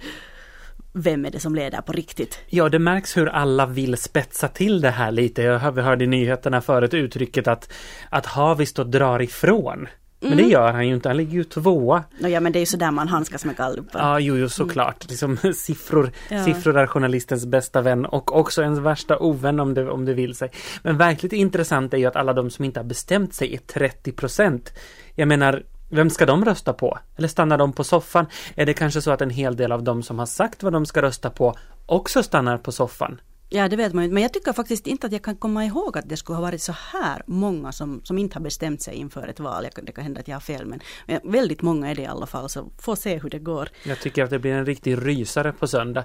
vem 0.93 1.25
är 1.25 1.31
det 1.31 1.41
som 1.41 1.55
leder 1.55 1.81
på 1.81 1.93
riktigt? 1.93 2.39
Ja, 2.47 2.69
det 2.69 2.79
märks 2.79 3.17
hur 3.17 3.29
alla 3.29 3.67
vill 3.67 3.97
spetsa 3.97 4.49
till 4.49 4.81
det 4.81 4.91
här 4.91 5.11
lite. 5.11 5.43
Jag 5.43 5.59
hörde 5.59 6.05
i 6.05 6.07
nyheterna 6.07 6.61
förut 6.61 6.95
uttrycket 6.95 7.49
att, 7.49 7.73
att 8.11 8.27
Havisto 8.27 8.85
drar 8.85 9.23
ifrån. 9.23 9.89
Men 10.21 10.33
mm. 10.33 10.45
det 10.45 10.51
gör 10.51 10.73
han 10.73 10.89
ju 10.89 10.95
inte, 10.95 11.09
han 11.09 11.17
ligger 11.17 11.33
ju 11.33 11.45
tvåa. 11.45 12.05
Ja 12.19 12.41
men 12.41 12.53
det 12.53 12.59
är 12.59 12.61
ju 12.61 12.67
sådär 12.67 12.91
man 12.91 13.09
handskas 13.09 13.45
med 13.45 13.57
gallupen. 13.57 14.01
Ja, 14.01 14.21
jo, 14.21 14.37
jo 14.37 14.49
såklart. 14.49 15.05
Mm. 15.05 15.09
Liksom, 15.09 15.53
siffror, 15.55 16.11
ja. 16.29 16.45
siffror 16.45 16.79
är 16.79 16.87
journalistens 16.87 17.47
bästa 17.47 17.81
vän 17.81 18.07
och 18.07 18.37
också 18.37 18.63
ens 18.63 18.79
värsta 18.79 19.19
ovän 19.19 19.61
om 19.61 19.75
det, 19.75 19.91
om 19.91 20.05
det 20.05 20.15
vill 20.15 20.35
sig. 20.35 20.51
Men 20.83 20.99
verkligt 20.99 21.33
intressant 21.33 21.95
är 21.95 21.99
ju 21.99 22.07
att 22.07 22.17
alla 22.17 22.33
de 22.33 22.51
som 22.51 22.65
inte 22.65 22.81
har 22.81 22.85
bestämt 22.85 23.35
sig 23.35 23.55
är 23.55 23.59
30 23.59 24.13
procent. 24.13 24.73
Jag 25.15 25.29
menar, 25.29 25.63
vem 25.91 26.11
ska 26.11 26.27
de 26.27 26.45
rösta 26.45 26.73
på? 26.73 26.99
Eller 27.17 27.29
stannar 27.29 27.59
de 27.59 27.73
på 27.73 27.85
soffan? 27.85 28.27
Är 28.55 28.67
det 28.67 28.75
kanske 28.75 29.03
så 29.03 29.11
att 29.11 29.21
en 29.21 29.31
hel 29.31 29.57
del 29.57 29.73
av 29.73 29.83
de 29.83 30.03
som 30.03 30.19
har 30.19 30.27
sagt 30.27 30.63
vad 30.63 30.73
de 30.73 30.87
ska 30.87 31.03
rösta 31.03 31.31
på 31.31 31.55
också 31.87 32.23
stannar 32.23 32.59
på 32.59 32.73
soffan? 32.73 33.21
Ja, 33.51 33.69
det 33.69 33.77
vet 33.77 33.93
man 33.93 34.05
ju. 34.05 34.11
Men 34.11 34.23
jag 34.23 34.33
tycker 34.33 34.53
faktiskt 34.53 34.87
inte 34.87 35.07
att 35.07 35.13
jag 35.13 35.23
kan 35.23 35.37
komma 35.37 35.65
ihåg 35.65 35.99
att 35.99 36.09
det 36.09 36.17
skulle 36.17 36.37
ha 36.37 36.43
varit 36.43 36.63
så 36.63 36.73
här 36.73 37.23
många 37.27 37.73
som, 37.73 38.01
som 38.05 38.19
inte 38.19 38.37
har 38.37 38.43
bestämt 38.43 38.83
sig 38.83 38.95
inför 38.95 39.29
ett 39.29 39.41
val. 39.41 39.67
Det 39.83 39.93
kan 39.93 40.05
hända 40.05 40.21
att 40.21 40.29
jag 40.29 40.37
har 40.37 40.41
fel, 40.41 40.67
men, 40.67 40.81
men 41.07 41.21
väldigt 41.25 41.63
många 41.63 41.91
är 41.91 41.95
det 41.95 42.03
i 42.03 42.07
alla 42.07 42.27
fall, 42.27 42.49
så 42.49 42.71
får 42.79 42.97
se 42.97 43.19
hur 43.19 43.31
det 43.31 43.39
går. 43.39 43.69
Jag 43.85 44.01
tycker 44.01 44.25
att 44.25 44.31
det 44.31 44.39
blir 44.39 44.53
en 44.53 44.67
riktig 44.67 45.07
rysare 45.07 45.53
på 45.53 45.67
söndag. 45.67 46.05